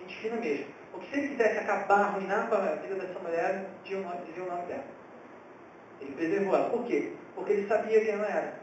[0.00, 0.77] Gente fina mesmo.
[0.92, 4.84] Porque se ele quisesse acabar, arruinar a vida dessa mulher, dizia o nome, o dela.
[6.00, 6.70] Ele preservou ela.
[6.70, 7.12] Por quê?
[7.34, 8.54] Porque ele sabia quem ela era.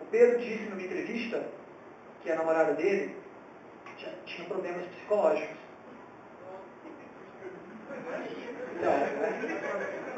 [0.00, 1.44] O Pedro disse numa entrevista
[2.22, 3.16] que a namorada dele
[4.26, 5.56] tinha problemas psicológicos.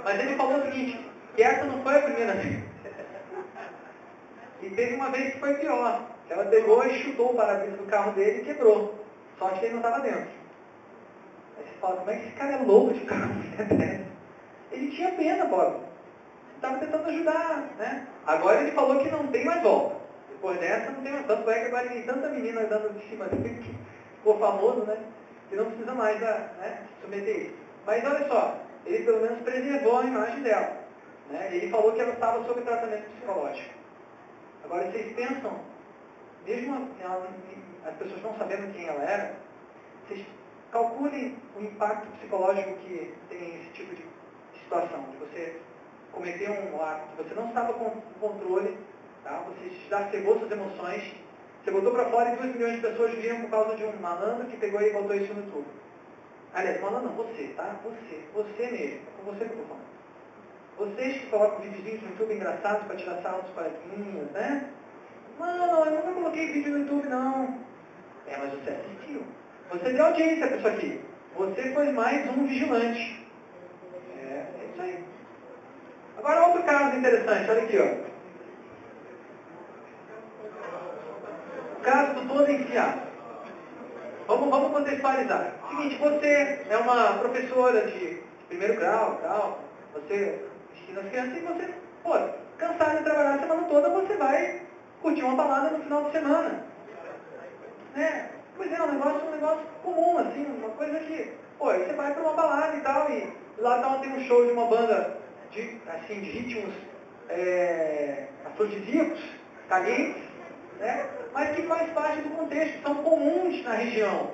[0.04, 2.64] Mas ele falou o seguinte, que essa não foi a primeira vez.
[4.62, 6.10] E teve uma vez que foi pior.
[6.26, 9.04] Que ela pegou e chutou o para-brisa do carro dele e quebrou.
[9.38, 10.30] Só que ele não estava dentro.
[11.57, 13.32] Aí você fala, como é que esse cara é louco de carro
[14.72, 15.76] Ele tinha pena, Bob.
[16.57, 18.07] Estava tentando ajudar, né?
[18.26, 19.96] Agora ele falou que não tem mais volta.
[20.30, 21.26] Depois dessa não tem mais.
[21.26, 23.74] Tanto é que agora tem tanta menina andando de cima dele que
[24.16, 24.98] ficou famoso, né?
[25.48, 27.55] Que não precisa mais né, se submeter isso.
[27.86, 30.84] Mas olha só, ele pelo menos preservou a imagem dela.
[31.30, 31.48] Né?
[31.52, 33.74] Ele falou que ela estava sob tratamento psicológico.
[34.64, 35.61] Agora, vocês pensam,
[36.46, 37.28] mesmo ela,
[37.84, 39.34] as pessoas não sabendo quem ela era,
[40.07, 40.26] vocês
[40.74, 44.04] calculem o impacto psicológico que tem esse tipo de
[44.60, 45.60] situação, de você
[46.10, 48.76] cometer um ato que você não estava com controle,
[49.22, 49.44] tá?
[49.46, 51.14] você exacerbou suas emoções,
[51.62, 54.48] você botou para fora e 2 milhões de pessoas viram por causa de um malandro
[54.48, 55.66] que pegou e botou isso no YouTube.
[56.52, 57.76] Aliás, malandro não, você, tá?
[57.84, 59.84] Você, você mesmo, é com você que eu estou falando.
[60.76, 64.70] Vocês que colocam videozinhos no YouTube engraçados para tirar sarro dos coleguinhas, né?
[65.38, 67.60] Não, eu nunca coloquei vídeo no YouTube, não.
[68.26, 69.22] É, mas você assistiu.
[69.74, 71.00] Você deu audiência para isso aqui.
[71.36, 73.26] Você foi mais um vigilante.
[74.16, 75.04] É, é isso aí.
[76.16, 78.14] Agora outro caso interessante, olha aqui, ó.
[81.76, 83.02] O caso do todo enfiado.
[84.28, 85.54] Vamos, vamos contextualizar.
[85.68, 91.74] Seguinte, você é uma professora de primeiro grau, tal, você ensina as crianças e você,
[92.04, 92.12] pô,
[92.58, 94.62] cansado de trabalhar a semana toda, você vai
[95.02, 96.64] curtir uma balada no final de semana.
[97.96, 98.34] Né?
[98.57, 102.14] Pois é, um negócio, um negócio comum, assim, uma coisa que, pô, aí você vai
[102.14, 105.18] para uma balada e tal, e lá tá, tem um show de uma banda
[105.50, 106.74] de, assim, de ritmos
[107.28, 109.20] é, afrodisíacos,
[109.68, 110.22] calientes,
[110.78, 111.09] né?
[111.32, 114.30] mas que faz parte do contexto, são comuns na região.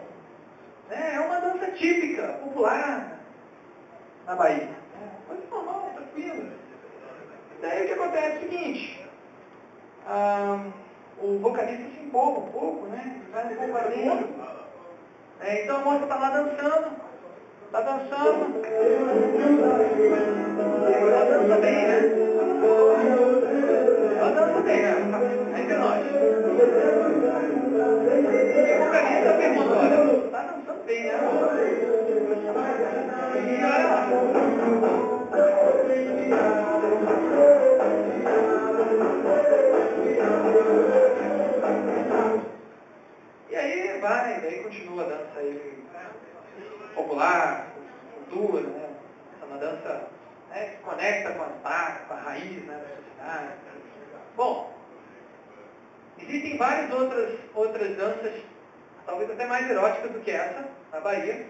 [0.89, 1.15] Né?
[1.15, 3.21] É uma dança típica, popular
[4.27, 4.69] na Bahia.
[4.69, 6.53] É, coisa normal, tranquilo.
[7.63, 9.09] Daí o que acontece é o seguinte,
[11.23, 13.21] o vocalista se empolga um pouco, né?
[13.33, 14.27] Vai um pouco além.
[15.41, 16.89] É, então a moça está lá dançando,
[17.67, 18.63] está dançando.
[20.93, 21.99] Ela dança bem, né?
[24.19, 24.93] Ela dança bem, né?
[25.61, 26.07] Entre nós.
[28.41, 29.97] E o vocalista pergunta, olha,
[30.27, 31.13] está dançando bem, né?
[33.47, 34.01] E olha lá.
[43.49, 45.85] E aí vai, daí continua a dança aí,
[46.95, 47.67] popular,
[48.15, 48.89] cultura, né?
[49.43, 50.09] É uma dança
[50.51, 53.55] né, que conecta com as bases, com a raiz né, da sociedade.
[54.37, 54.73] Bom,
[56.19, 58.33] existem várias outras, outras danças,
[59.05, 61.47] talvez até mais eróticas do que essa, na Bahia,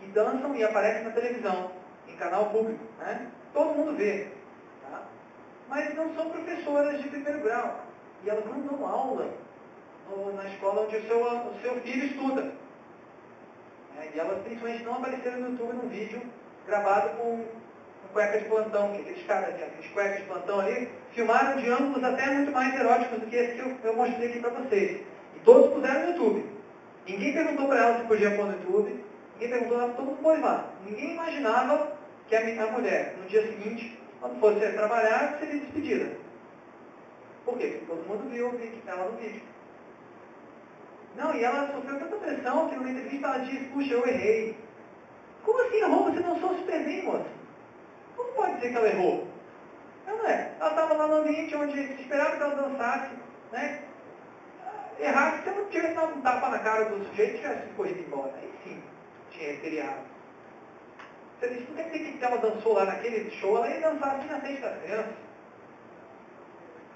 [0.00, 1.72] que dançam e aparecem na televisão,
[2.06, 2.84] em canal público.
[2.98, 3.30] Né?
[3.52, 4.37] Todo mundo vê.
[5.68, 7.84] Mas não são professoras de primeiro grau.
[8.24, 9.28] E elas não dão aula
[10.34, 12.52] na escola onde o seu, o seu filho estuda.
[13.98, 16.22] É, e elas principalmente não apareceram no YouTube num vídeo
[16.66, 17.44] gravado com,
[18.12, 22.26] cueca de plantão, que aqueles caras, aqueles cuecas de plantão ali, filmaram de ângulos até
[22.26, 25.02] muito mais eróticos do que esse que eu, eu mostrei aqui para vocês.
[25.36, 26.46] E todos puseram no YouTube.
[27.06, 29.04] Ninguém perguntou para ela se podia pôr no YouTube,
[29.34, 30.70] ninguém perguntou nada, todo mundo pôs lá.
[30.84, 31.92] Ninguém imaginava
[32.28, 36.16] que a, a mulher, no dia seguinte, quando fosse trabalhar, seria despedida.
[37.44, 37.80] Por quê?
[37.80, 39.42] Porque todo mundo viu ela no vídeo.
[41.16, 44.56] Não, e ela sofreu tanta pressão que numa entrevista ela disse, puxa, eu errei.
[45.44, 46.04] Como assim errou?
[46.04, 47.26] Você dançou super bem, moça.
[48.16, 49.26] Como pode dizer que ela errou?
[50.06, 50.52] Ela não é.
[50.60, 53.14] Ela estava lá no ambiente onde se esperava que ela dançasse,
[53.52, 53.82] né?
[54.98, 58.34] Errasse, se ela não tivesse dado um tapa na cara do sujeito tivesse corrido embora.
[58.36, 58.82] Aí sim,
[59.30, 60.17] tinha teria.
[61.40, 64.28] Você disse, não quer dizer que ela dançou lá naquele show, ela ia dançar assim
[64.28, 65.14] na frente das crianças.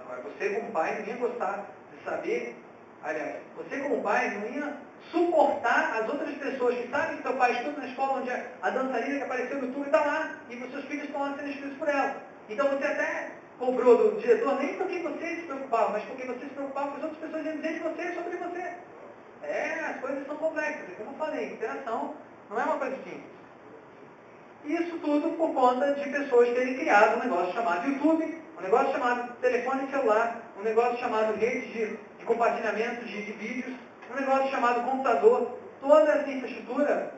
[0.00, 2.56] Agora, você como pai não ia gostar de saber
[3.04, 4.76] aliás, você como pai não ia
[5.10, 9.16] suportar as outras pessoas que sabem que seu pai estuda na escola onde a dançarina
[9.18, 11.88] que apareceu no YouTube está lá e os seus filhos estão lá sendo inscritos por
[11.88, 12.16] ela.
[12.48, 16.54] Então você até cobrou do diretor nem porque você se preocupava, mas porque você se
[16.54, 18.74] preocupava com as outras pessoas iam dizer de você sobre você.
[19.42, 22.14] É, as coisas são complexas, é como eu falei, interação
[22.48, 23.41] não é uma coisa simples.
[24.64, 29.32] Isso tudo por conta de pessoas terem criado um negócio chamado YouTube, um negócio chamado
[29.40, 33.76] telefone celular, um negócio chamado rede de de compartilhamento de, de vídeos,
[34.10, 35.58] um negócio chamado computador.
[35.80, 37.12] Toda essa infraestrutura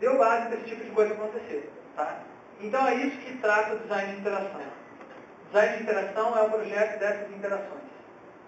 [0.00, 1.72] deu base para esse tipo de coisa acontecer.
[1.94, 2.20] Tá?
[2.60, 4.60] Então é isso que trata o design de interação.
[5.46, 7.88] Design de interação é o projeto dessas interações.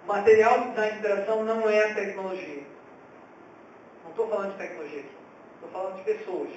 [0.05, 2.63] O material do design de interação não é a tecnologia.
[4.03, 5.17] Não estou falando de tecnologia aqui.
[5.55, 6.51] Estou falando de pessoas.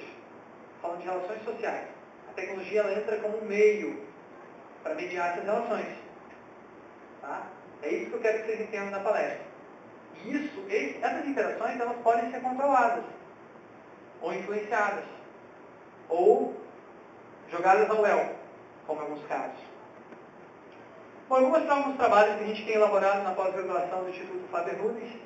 [0.84, 1.88] Falando de relações sociais.
[2.28, 4.02] A tecnologia ela entra como um meio
[4.82, 5.96] para mediar essas relações.
[7.22, 7.46] Tá?
[7.82, 9.40] É isso que eu quero que vocês entendam na palestra.
[10.22, 13.02] E isso, essas interações, elas podem ser controladas,
[14.20, 15.04] ou influenciadas,
[16.10, 16.54] ou
[17.50, 18.34] jogadas ao léu,
[18.86, 19.60] como em alguns casos.
[21.30, 24.46] Bom, eu vou mostrar alguns trabalhos que a gente tem elaborado na pós-graduação do Instituto
[24.50, 25.16] Faber Rudens.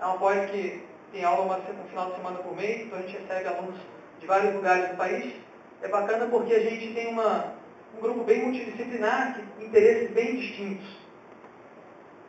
[0.00, 0.82] É uma pós que
[1.12, 3.91] tem aula uma, um final de semana por mês, então a gente recebe alunos
[4.22, 5.34] de vários lugares do país.
[5.82, 7.54] É bacana porque a gente tem uma,
[7.96, 10.86] um grupo bem multidisciplinar, com interesses bem distintos.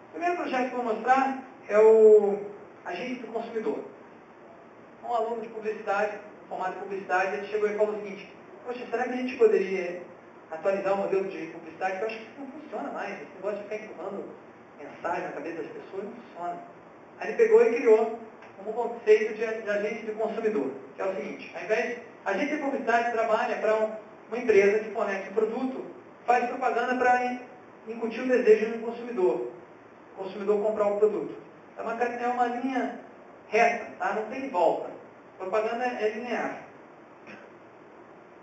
[0.10, 2.40] O primeiro projeto que eu vou mostrar é o
[2.84, 3.80] Agente do Consumidor.
[5.04, 6.18] Um aluno de publicidade,
[6.50, 8.34] formado em publicidade, ele chegou e falou o seguinte,
[8.66, 10.02] poxa, será que a gente poderia
[10.50, 12.00] atualizar o modelo de publicidade?
[12.00, 14.26] Eu acho que isso não funciona mais, esse negócio de ficar empurrando
[14.80, 16.60] mensagem na cabeça das pessoas não funciona.
[17.20, 18.20] Aí ele pegou e criou
[18.70, 22.62] um conceito de, de agente de consumidor, que é o seguinte, ao invés agente de
[22.62, 23.92] publicidade trabalha para um,
[24.30, 25.86] uma empresa que fornece um produto,
[26.26, 27.40] faz propaganda para
[27.88, 29.52] incutir o desejo no consumidor,
[30.16, 31.36] o consumidor comprar o produto.
[31.78, 33.00] É uma, é uma linha
[33.50, 34.14] reta, tá?
[34.14, 34.92] não tem volta.
[35.38, 36.64] Propaganda é linear.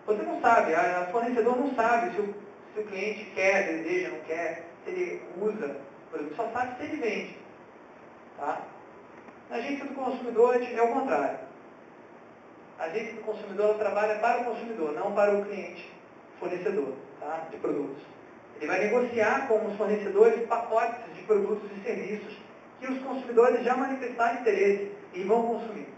[0.06, 2.34] Você não sabe, a, a fornecedor não sabe se o,
[2.74, 5.76] se o cliente quer, deseja, não quer, se ele usa,
[6.36, 7.38] só sabe se ele vende.
[8.36, 8.62] Tá?
[9.50, 11.38] A agência do consumidor é o contrário.
[12.78, 15.90] A agência do consumidor trabalha para o consumidor, não para o cliente
[16.38, 17.48] fornecedor tá?
[17.50, 18.00] de produtos.
[18.56, 22.38] Ele vai negociar com os fornecedores pacotes de produtos e serviços
[22.78, 25.88] que os consumidores já manifestaram interesse e vão consumir.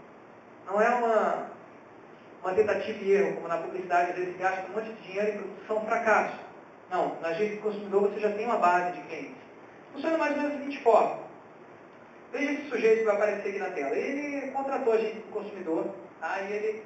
[0.65, 1.47] Não é uma,
[2.41, 5.37] uma tentativa e erro, como na publicidade, às vezes gasta um monte de dinheiro em
[5.37, 6.39] produtos são fracasso.
[6.89, 9.37] Não, na agência do consumidor você já tem uma base de clientes.
[9.93, 11.22] Funciona mais ou menos da seguinte forma.
[12.33, 13.95] Veja esse sujeito que vai aparecer aqui na tela.
[13.95, 16.41] Ele contratou a agência do consumidor, tá?
[16.41, 16.83] e ele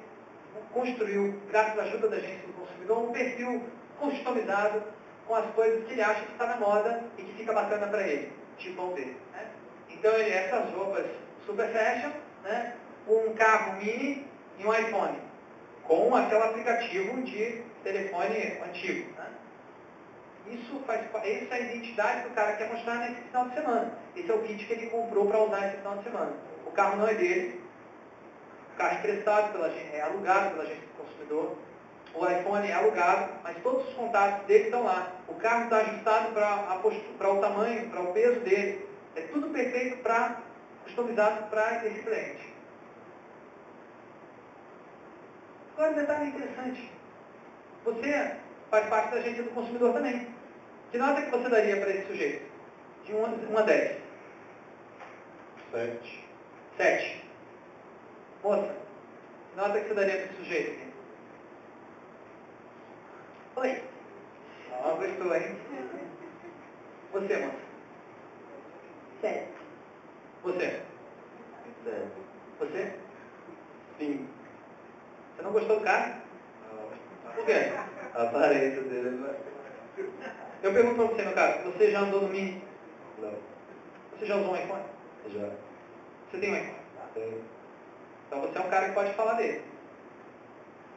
[0.74, 3.62] construiu, graças à ajuda da agência do consumidor, um perfil
[3.98, 4.82] customizado
[5.26, 8.06] com as coisas que ele acha que está na moda e que fica bacana para
[8.06, 9.16] ele, tipo ao ver.
[9.32, 9.46] Né?
[9.88, 11.06] Então, ele, essas roupas
[11.46, 12.10] super fashion,
[12.44, 12.74] né?
[13.08, 14.26] um carro mini
[14.58, 15.18] e um iPhone,
[15.84, 19.14] com aquele aplicativo de telefone antigo.
[20.50, 23.92] Isso, faz, isso é a identidade do cara que quer mostrar nesse final de semana.
[24.16, 26.32] Esse é o kit que ele comprou para usar esse final de semana.
[26.66, 27.60] O carro não é dele,
[28.74, 31.56] o carro é emprestado, pela, é alugado pela agência do consumidor,
[32.14, 35.12] o iPhone é alugado, mas todos os contatos dele estão lá.
[35.28, 38.88] O carro está ajustado para o tamanho, para o peso dele.
[39.14, 40.40] É tudo perfeito para,
[40.84, 42.54] customizado para esse cliente.
[45.76, 46.90] Agora um detalhe interessante.
[47.84, 48.36] Você
[48.70, 50.37] faz parte da agência do consumidor também.
[50.90, 52.50] Que nota que você daria para esse sujeito?
[53.04, 53.98] De 1 a 10.
[55.72, 56.24] 7.
[56.78, 57.24] 7.
[58.42, 58.74] Moça,
[59.50, 60.88] que nota que você daria para esse sujeito?
[63.56, 63.82] Oi.
[64.72, 65.58] Ah, gostou, hein?
[67.12, 67.56] Você, moça?
[69.20, 69.48] Sete.
[70.44, 70.82] Você?
[71.84, 72.12] Sete.
[72.60, 72.94] Você?
[73.98, 74.28] Sim.
[75.36, 76.22] Você não gostou do carro?
[77.34, 77.72] Por quê?
[78.14, 80.47] A aparência dele não é...
[80.60, 82.60] Eu pergunto para você, meu caso, você já andou no Mini?
[83.18, 83.32] Não.
[84.12, 84.82] Você já usou um iPhone?
[85.32, 85.50] Já.
[86.30, 86.78] Você tem um iPhone?
[87.14, 87.40] Tem.
[88.26, 89.62] Então você é um cara que pode falar dele.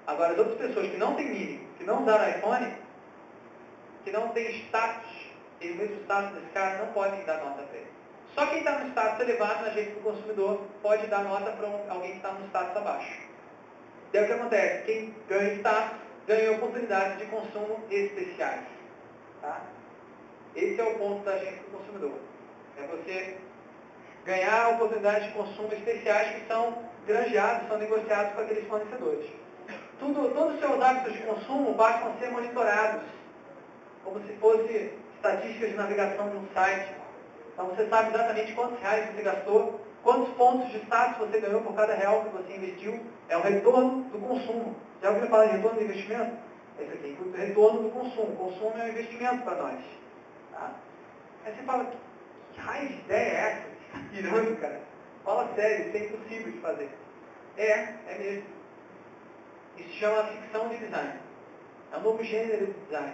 [0.08, 2.74] Agora, as outras pessoas que não têm Mini, que não usaram iPhone,
[4.04, 5.12] que não têm status,
[5.62, 7.88] e o mesmo status desse cara, não podem dar nota para ele.
[8.34, 12.12] Só quem está no status elevado na agência do consumidor pode dar nota para alguém
[12.12, 13.22] que está no status abaixo.
[14.12, 14.86] Daí o que acontece?
[14.86, 15.98] Quem ganha status
[16.28, 18.71] ganha oportunidades de consumo especiais.
[19.42, 19.62] Tá?
[20.56, 22.14] Esse é o ponto da agência do consumidor.
[22.78, 23.38] É você
[24.24, 26.78] ganhar oportunidades de consumo especiais que são
[27.08, 29.26] granjeados, são negociados com aqueles fornecedores.
[29.98, 33.04] Tudo, todos os seus hábitos de consumo passam a ser monitorados,
[34.04, 36.96] como se fosse estatísticas de navegação de um site.
[37.54, 41.76] Então você sabe exatamente quantos reais você gastou, quantos pontos de status você ganhou por
[41.76, 43.00] cada real que você investiu.
[43.30, 44.76] É o retorno do consumo.
[45.02, 46.51] Já ouviu falar de retorno do investimento?
[46.82, 48.36] Esse aqui, o retorno do consumo.
[48.36, 49.80] Consumo é um investimento para nós.
[50.52, 50.74] Tá?
[51.46, 51.94] Aí você fala,
[52.54, 53.72] que raio de ideia é essa?
[54.12, 54.82] Você cara.
[55.24, 56.90] Fala sério, isso é impossível de fazer.
[57.58, 57.72] É,
[58.08, 58.46] é mesmo.
[59.78, 61.20] Isso chama ficção de design.
[61.92, 63.14] É um novo gênero de design.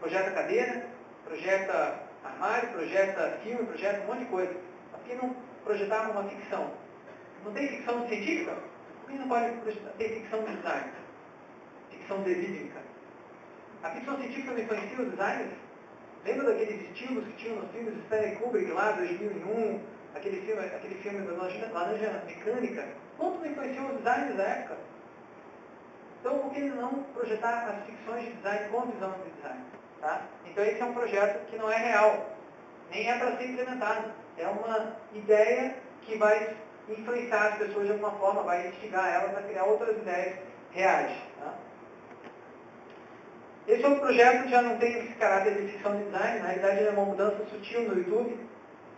[0.00, 0.86] Projeta cadeira,
[1.24, 4.54] projeta armário, projeta filme, projeta um monte de coisa.
[4.90, 6.72] Por que não projetar uma ficção?
[7.44, 8.56] Não tem ficção científica?
[9.00, 9.52] Por que não pode
[9.98, 11.01] ter ficção de design?
[12.02, 12.80] Ficção verídica.
[13.82, 15.52] A ficção científica não influencia os designers?
[16.24, 19.80] Lembra daqueles estilos que tinham nos filmes de Stanley Kubrick lá, 2001,
[20.14, 22.88] aquele filme, aquele filme da Laranja Mecânica?
[23.16, 24.76] Quanto não influenciou os designers da época?
[26.20, 29.60] Então, por que não projetar as ficções de design com visão de design?
[30.00, 30.22] Tá?
[30.44, 32.36] Então, esse é um projeto que não é real,
[32.90, 34.12] nem é para ser implementado.
[34.38, 36.56] É uma ideia que vai
[36.88, 40.38] influenciar as pessoas de alguma forma, vai instigar elas a criar outras ideias
[40.72, 41.31] reais.
[43.66, 46.88] Esse outro projeto já não tem esse caráter de ficção de design, na realidade ele
[46.88, 48.36] é uma mudança sutil no YouTube,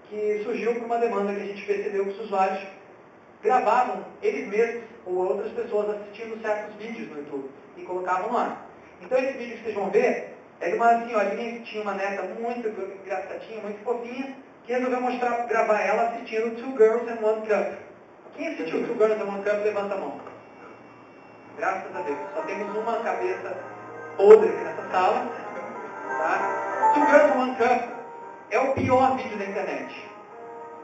[0.08, 2.66] que surgiu por uma demanda que a gente percebeu que os usuários
[3.42, 8.62] gravavam eles mesmos ou outras pessoas assistindo certos vídeos no YouTube e colocavam lá.
[9.02, 12.22] Então esse vídeo que vocês vão ver é de uma senhorinha que tinha uma neta
[12.22, 14.34] muito engraçadinha, muito fofinha,
[14.64, 17.78] que resolveu mostrar, gravar ela assistindo Two Girls and One Cup.
[18.34, 20.20] Quem assistiu Two Girls and One Cup, levanta a mão.
[21.58, 22.18] Graças a Deus.
[22.34, 23.73] Só temos uma cabeça
[24.16, 25.26] podre nessa sala.
[26.08, 26.92] Tá?
[26.94, 27.94] Two Girls One Cup
[28.50, 30.10] é o pior vídeo da internet.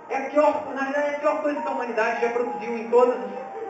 [0.09, 2.90] É a pior, na verdade, é a pior coisa que a humanidade já produziu em
[2.90, 3.16] todas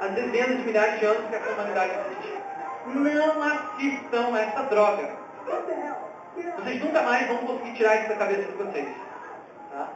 [0.00, 2.40] as dezenas de milhares de anos que a humanidade existe.
[2.86, 5.10] Não assistam essa droga.
[6.56, 8.88] Vocês nunca mais vão conseguir tirar isso da cabeça de vocês.
[9.70, 9.88] Tá?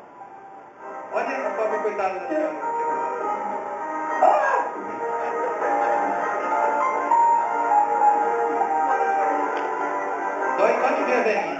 [1.12, 2.52] Olha a pobre coitada da senhora.
[4.20, 4.63] Dói
[10.94, 11.53] só de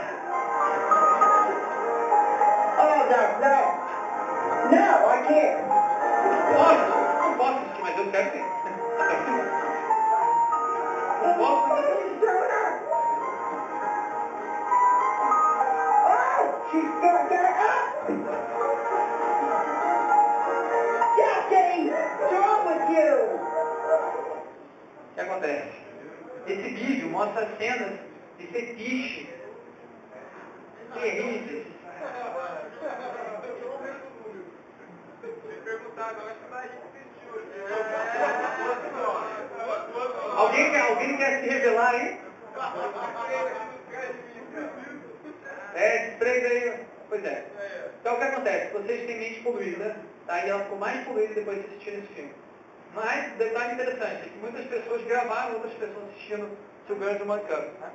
[55.55, 56.57] outras pessoas assistindo
[56.89, 57.81] Girls One Cup.
[57.81, 57.91] Tá?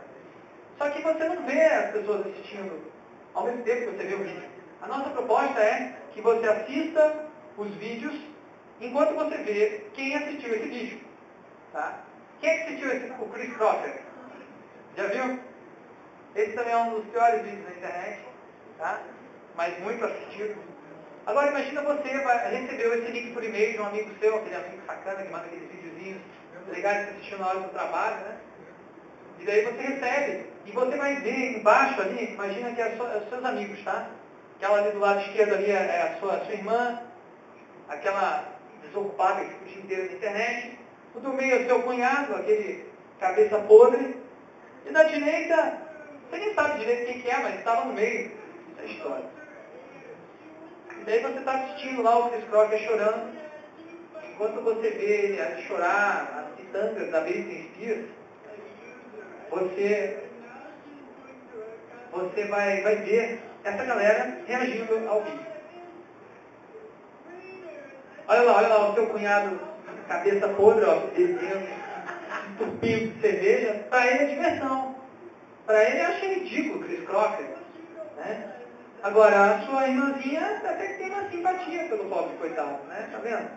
[0.77, 2.91] Só que você não vê as pessoas assistindo
[3.33, 4.49] ao mesmo tempo que você vê o vídeo.
[4.81, 7.25] A nossa proposta é que você assista
[7.57, 8.15] os vídeos
[8.79, 10.99] enquanto você vê quem assistiu esse vídeo.
[11.73, 11.99] Tá?
[12.39, 14.01] Quem que assistiu esse, o Chris Crocker?
[14.95, 15.39] Já viu?
[16.35, 18.19] Esse também é um dos piores vídeos da internet,
[18.77, 19.01] tá?
[19.55, 20.55] mas muito assistido.
[21.25, 24.81] Agora imagina você vai, recebeu esse link por e-mail de um amigo seu, aquele amigo
[24.87, 26.21] sacana que manda aqueles videozinhos
[26.69, 28.37] legais que você assistiu na hora do trabalho, né?
[29.39, 30.49] E daí você recebe.
[30.65, 34.07] E você vai ver embaixo ali, imagina que é, so, é os seus amigos, tá?
[34.57, 37.01] Aquela ali do lado esquerdo ali é, é a sua, a sua irmã,
[37.87, 38.45] aquela
[38.83, 40.79] desocupada que fica o dia inteiro na internet.
[41.15, 42.85] O do meio é o seu cunhado, aquele
[43.19, 44.17] cabeça podre.
[44.85, 45.81] E da direita,
[46.29, 48.27] você nem sabe direito quem que é, mas estava no meio.
[48.27, 49.25] Isso é história.
[50.99, 53.39] E daí você está assistindo lá o Chris Crocker chorando.
[54.29, 58.05] Enquanto você vê ele chorar, as pitangas da Britney Spears,
[59.49, 60.23] você,
[62.11, 65.49] você vai, vai ver essa galera reagindo ao vídeo.
[68.27, 69.59] Olha lá, olha lá o seu cunhado,
[70.07, 71.67] cabeça podre, ó, bebendo,
[72.51, 73.85] entupindo de cerveja.
[73.89, 74.95] Para ele é diversão.
[75.65, 77.47] Para ele acha ridículo Chris Crocker.
[78.17, 78.51] Né?
[79.01, 83.09] Agora, a sua irmãzinha até que tem uma simpatia pelo pobre coitado, né?
[83.11, 83.49] Tá vendo?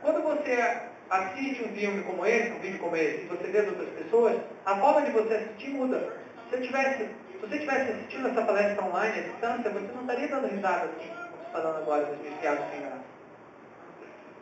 [0.00, 3.68] Quando você assiste um filme como esse, um vídeo como esse, e você vê as
[3.68, 6.16] outras pessoas, a forma de você assistir muda.
[6.48, 10.28] Se, eu tivesse, se você estivesse assistindo essa palestra online à distância, você não estaria
[10.28, 10.90] dando risada
[11.52, 13.04] dando agora, dos meus piados sem graça.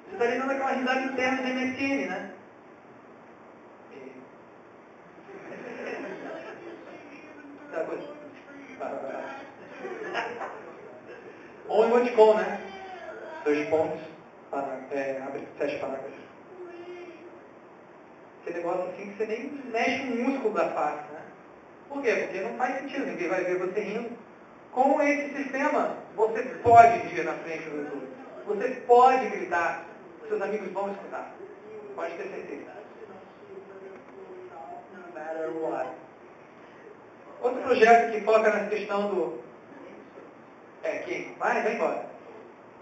[0.06, 2.30] Você estaria dando aquela risada interna de MSN, né?
[7.72, 8.20] Tá, coisa.
[11.68, 12.60] Ou emoticon, né?
[13.44, 14.00] Dois pontos,
[14.50, 16.19] para, é, abre, fecha parágrafo.
[18.46, 21.20] Esse negócio assim que você nem mexe um músculo da face, né?
[21.88, 22.14] Por quê?
[22.14, 24.10] Porque não faz sentido, ninguém vai ver você rindo.
[24.72, 28.08] Com esse sistema, você pode rir na frente do YouTube.
[28.46, 29.84] Você pode gritar,
[30.28, 31.34] seus amigos vão escutar.
[31.94, 32.70] Pode ter certeza.
[37.42, 39.40] Outro projeto que foca nessa questão do.
[40.82, 41.34] É, quem?
[41.38, 42.06] Vai, vai embora.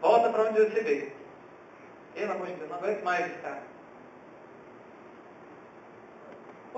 [0.01, 1.13] Volta para onde você veio.
[2.15, 3.63] Pelo amor de Deus, não aguento mais esse cara.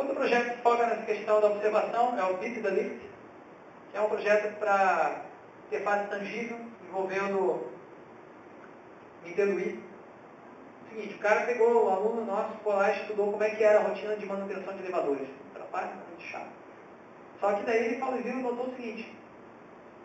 [0.01, 3.01] Outro projeto que foca nessa questão da observação é o Beat the Lift,
[3.91, 5.27] que é um projeto para
[5.67, 6.57] interface tangível,
[6.89, 7.69] envolvendo
[9.27, 9.85] Wii.
[10.89, 13.81] Seguinte, o cara pegou, o aluno nosso, foi lá e estudou como é que era
[13.81, 15.29] a rotina de manutenção de elevadores.
[15.53, 16.49] Trabalho muito chato.
[17.39, 19.15] Só que daí ele falou, viu e notou o seguinte,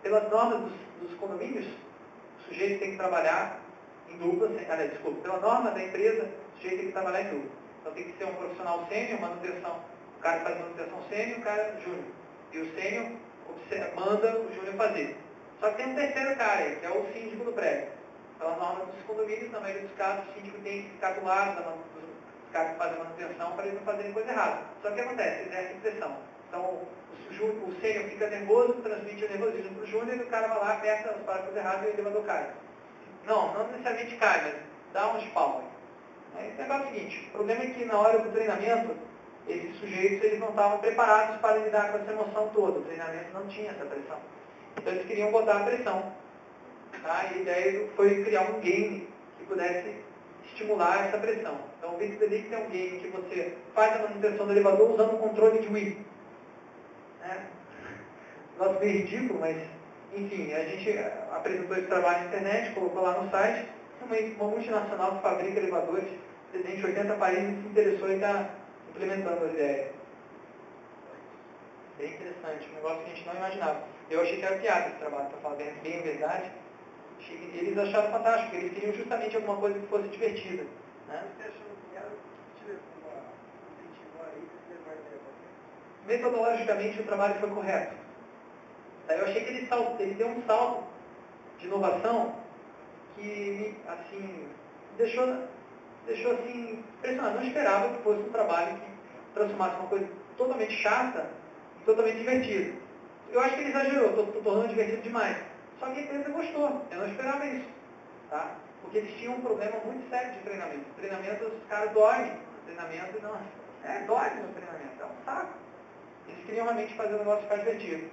[0.04, 0.74] pelas normas dos,
[1.04, 3.62] dos condomínios, o sujeito tem que trabalhar
[4.10, 7.65] em dupla, aliás, desculpa, pela norma da empresa, o sujeito tem que trabalhar em dupla.
[7.86, 9.80] Então tem que ser um profissional sênior, manutenção.
[10.18, 12.06] O cara faz manutenção sênior, o cara júnior.
[12.52, 13.12] E o sênior
[13.96, 15.16] manda o júnior fazer.
[15.60, 17.90] Só que tem um terceiro cara aí, que é o síndico do prédio.
[18.40, 21.62] Pela norma dos condomínios, na maioria dos casos, o síndico tem que ficar do lado
[21.94, 24.62] dos caras que fazem manutenção para eles não fazerem coisa errada.
[24.82, 25.42] Só que acontece?
[25.48, 26.18] Exerce pressão.
[26.50, 30.48] Então, o, o sênior fica nervoso, transmite o nervosismo para o júnior e o cara
[30.48, 32.50] vai lá, aperta os parafusos errados e o elevador cai.
[33.28, 34.56] Não, não necessariamente cai, mas
[34.92, 35.75] dá uns pau.
[36.38, 38.96] Aí o negócio é o seguinte, o problema é que na hora do treinamento,
[39.48, 42.80] esses sujeitos eles não estavam preparados para lidar com essa emoção toda.
[42.80, 44.18] O treinamento não tinha essa pressão.
[44.78, 46.12] Então eles queriam botar a pressão.
[47.04, 47.26] Tá?
[47.26, 49.08] E a ideia foi criar um game
[49.38, 49.96] que pudesse
[50.46, 51.60] estimular essa pressão.
[51.78, 55.20] Então o Delix é um game que você faz a manutenção do elevador usando o
[55.20, 56.06] controle de Wii.
[57.22, 57.46] Né?
[58.58, 59.58] Nossa, meio ridículo, mas
[60.16, 60.98] enfim, a gente
[61.32, 63.70] apresentou esse trabalho na internet, colocou lá no site.
[64.02, 66.08] Uma multinacional que fabrica elevadores,
[66.56, 68.56] presente em 80 países, se interessou em estar
[68.90, 69.92] implementando a ideia.
[71.98, 73.84] Bem interessante, um negócio que a gente não imaginava.
[74.10, 76.52] Eu achei que era piada esse trabalho, para falar bem, bem a verdade.
[77.30, 80.64] Eles acharam fantástico, eles queriam justamente alguma coisa que fosse divertida.
[81.08, 81.24] Né?
[86.06, 87.96] Metodologicamente o trabalho foi correto.
[89.08, 90.84] Daí eu achei que ele, sal, ele deu um salto
[91.58, 92.36] de inovação
[93.16, 94.48] que assim,
[94.98, 95.48] deixou,
[96.06, 97.36] deixou assim, impressionado.
[97.36, 98.88] Não esperava que fosse um trabalho que
[99.34, 100.08] transformasse uma coisa
[100.38, 101.30] totalmente chata
[101.82, 102.74] e totalmente divertida.
[103.32, 105.38] Eu acho que ele exagerou, estou tornando divertido demais.
[105.80, 107.70] Só que a empresa gostou, eu não esperava isso.
[108.30, 108.56] Tá?
[108.82, 110.86] Porque eles tinham um problema muito sério de treinamento.
[110.98, 112.32] Treinamento, os caras dormem.
[112.66, 113.38] Treinamento, não.
[113.84, 115.54] É, dorme no treinamento, é um saco.
[116.28, 118.10] Eles queriam realmente fazer o negócio ficar divertido.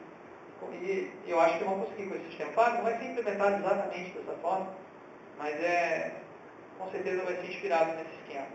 [0.70, 2.52] E eu acho que vão conseguir com esse sistema.
[2.52, 4.68] Claro, não vai ser implementado exatamente dessa forma,
[5.38, 6.12] mas é,
[6.78, 8.46] com certeza vai ser inspirado nesse esquema.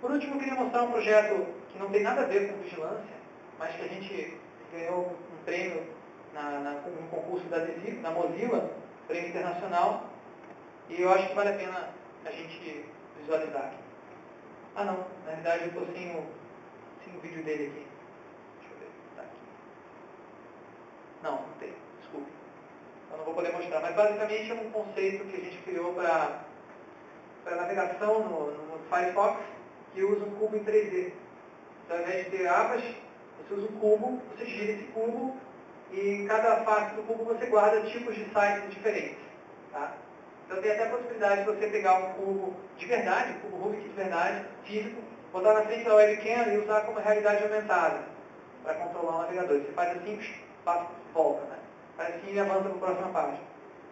[0.00, 3.16] Por último, eu queria mostrar um projeto que não tem nada a ver com vigilância,
[3.58, 4.38] mas que a gente
[4.72, 5.82] ganhou um prêmio
[6.32, 8.70] na, na, no concurso da, Mozilla,
[9.06, 10.08] prêmio internacional,
[10.88, 11.90] e eu acho que vale a pena
[12.24, 12.86] a gente
[13.18, 13.78] visualizar aqui.
[14.76, 16.24] Ah não, na verdade eu estou sem o,
[17.04, 17.86] sem o vídeo dele aqui.
[18.60, 19.38] Deixa eu ver, está aqui.
[21.22, 21.87] Não, não tem.
[23.10, 26.44] Eu não vou poder mostrar, mas basicamente é um conceito que a gente criou para
[27.44, 29.40] navegação no, no Firefox,
[29.94, 31.12] que usa um cubo em 3D.
[31.84, 32.82] Então, ao invés de ter abas,
[33.38, 35.36] você usa um cubo, você gira esse cubo
[35.90, 39.18] e em cada face do cubo você guarda tipos de sites diferentes.
[39.72, 39.94] Tá?
[40.46, 43.82] Então tem até a possibilidade de você pegar um cubo de verdade, um cubo Rubik
[43.82, 45.02] de verdade, físico,
[45.32, 48.02] botar na frente da webcam e usar como realidade aumentada
[48.62, 49.60] para controlar o navegador.
[49.60, 50.20] Você faz assim,
[50.64, 51.57] passa, volta, né?
[51.98, 53.38] Assim avança para a próxima página.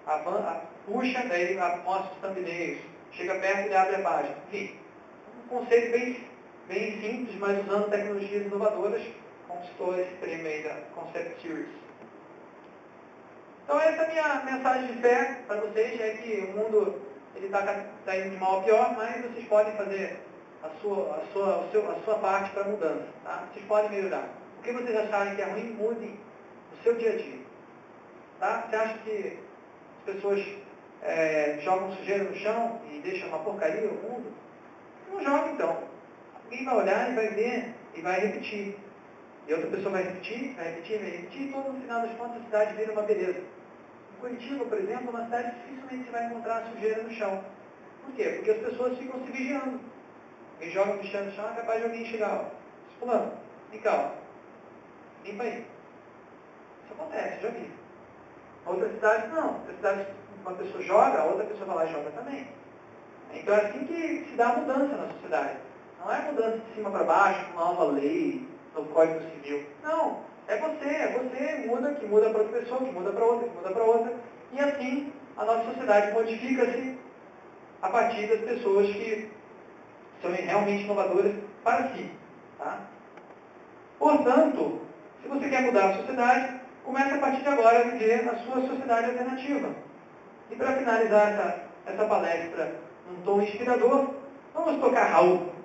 [0.07, 2.81] Avança, puxa, daí mostra os thumbnails.
[3.11, 4.37] Chega perto e abre a página.
[4.47, 4.77] Enfim,
[5.45, 6.25] um conceito bem,
[6.69, 9.03] bem simples, mas usando tecnologias inovadoras,
[9.49, 11.69] conquistou esse prêmio aí da Concept Series.
[13.65, 17.03] Então essa é a minha mensagem de fé para vocês, é que o mundo
[17.35, 20.21] está tá indo de mal a pior, mas vocês podem fazer
[20.63, 23.07] a sua, a sua, a a sua parte para a mudança.
[23.25, 23.45] Tá?
[23.53, 24.29] Vocês podem melhorar.
[24.59, 27.46] O que vocês acharem que é ruim, mudem no seu dia a dia.
[28.39, 28.67] Tá?
[28.69, 29.39] Você acha que
[29.99, 30.45] as pessoas
[31.03, 34.33] é, jogam sujeira no chão e deixam uma porcaria no mundo?
[35.11, 35.85] Não joga então.
[36.45, 38.77] Alguém vai olhar e vai ver e vai repetir.
[39.47, 42.43] E outra pessoa vai repetir, vai repetir, vai repetir, e todo no final das contas
[42.43, 43.39] a cidade vira uma beleza.
[43.41, 47.45] Em Curitiba, por exemplo, é uma cidade dificilmente você vai encontrar sujeira no chão.
[48.05, 48.25] Por quê?
[48.25, 49.81] Porque as pessoas ficam se vigiando.
[50.59, 52.45] Quem joga o bichão no chão é capaz de alguém chegar, ó.
[52.99, 53.33] Fulano,
[53.71, 55.25] vem cá, ó.
[55.25, 55.67] Limpa aí.
[56.85, 57.86] Isso acontece, já vi.
[58.67, 59.55] Outra cidade, não.
[59.55, 60.07] Outra cidade,
[60.45, 62.49] uma pessoa joga, a outra pessoa vai lá e joga também.
[63.33, 65.59] Então é assim que se dá a mudança na sociedade.
[66.01, 69.67] Não é mudança de cima para baixo, uma nova lei, no Código Civil.
[69.83, 73.49] Não, é você, é você muda, que muda para outra pessoa, que muda para outra,
[73.49, 74.15] que muda para outra.
[74.53, 76.99] E assim a nossa sociedade modifica-se
[77.83, 79.31] a partir das pessoas que
[80.23, 82.11] são realmente inovadoras para si.
[82.59, 82.81] Tá?
[83.99, 84.81] Portanto,
[85.23, 88.67] se você quer mudar a sociedade, comece a partir de agora a viver a sua
[88.67, 89.71] sociedade alternativa.
[90.49, 92.77] E para finalizar essa, essa palestra
[93.11, 94.15] num tom inspirador,
[94.55, 95.56] vamos tocar Raul.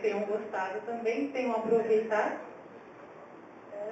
[0.00, 2.40] Tenham gostado também, tenham aproveitado.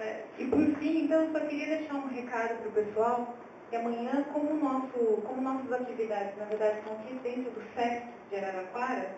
[0.01, 3.35] É, e por fim, então, eu só queria deixar um recado para o pessoal,
[3.71, 8.37] que amanhã, como, nosso, como nossas atividades, na verdade, são aqui dentro do SESC de
[8.37, 9.17] Araraquara,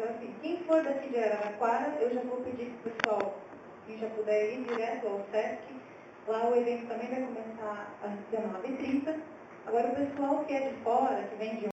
[0.00, 3.38] então, assim, quem for daqui de Araraquara, eu já vou pedir para o pessoal,
[3.86, 5.60] quem já puder ir direto ao SESC,
[6.26, 9.20] lá o evento também vai começar às 19h30.
[9.66, 11.66] Agora, o pessoal que é de fora, que vem de